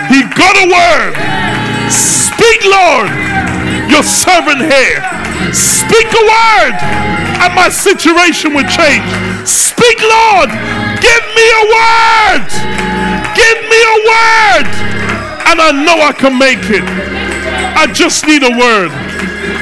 He 0.07 0.23
got 0.35 0.55
a 0.55 0.67
word. 0.71 1.13
Speak, 1.91 2.63
Lord, 2.65 3.11
your 3.91 4.03
servant 4.03 4.61
here. 4.61 5.03
Speak 5.53 6.07
a 6.07 6.23
word, 6.23 6.75
and 7.43 7.53
my 7.55 7.69
situation 7.69 8.53
will 8.53 8.67
change. 8.67 9.28
Speak, 9.45 9.99
Lord. 10.01 10.49
Give 10.99 11.25
me 11.35 11.47
a 11.61 11.65
word. 11.77 12.47
Give 13.35 13.59
me 13.71 13.79
a 13.79 13.97
word. 14.11 14.67
And 15.49 15.57
I 15.61 15.71
know 15.71 16.01
I 16.01 16.13
can 16.13 16.37
make 16.37 16.63
it. 16.69 16.83
I 17.75 17.87
just 17.91 18.25
need 18.27 18.43
a 18.43 18.51
word. 18.51 18.91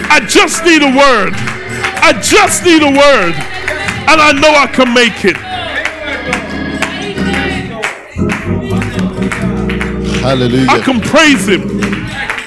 I 0.09 0.19
just 0.28 0.63
need 0.65 0.82
a 0.82 0.91
word. 0.91 1.34
I 2.01 2.13
just 2.21 2.63
need 2.63 2.82
a 2.82 2.91
word. 2.91 3.36
And 4.09 4.21
I 4.21 4.32
know 4.32 4.53
I 4.55 4.67
can 4.67 4.93
make 4.93 5.25
it. 5.25 5.38
Hallelujah. 10.21 10.67
I 10.69 10.80
can 10.80 10.99
praise 10.99 11.47
him 11.47 11.80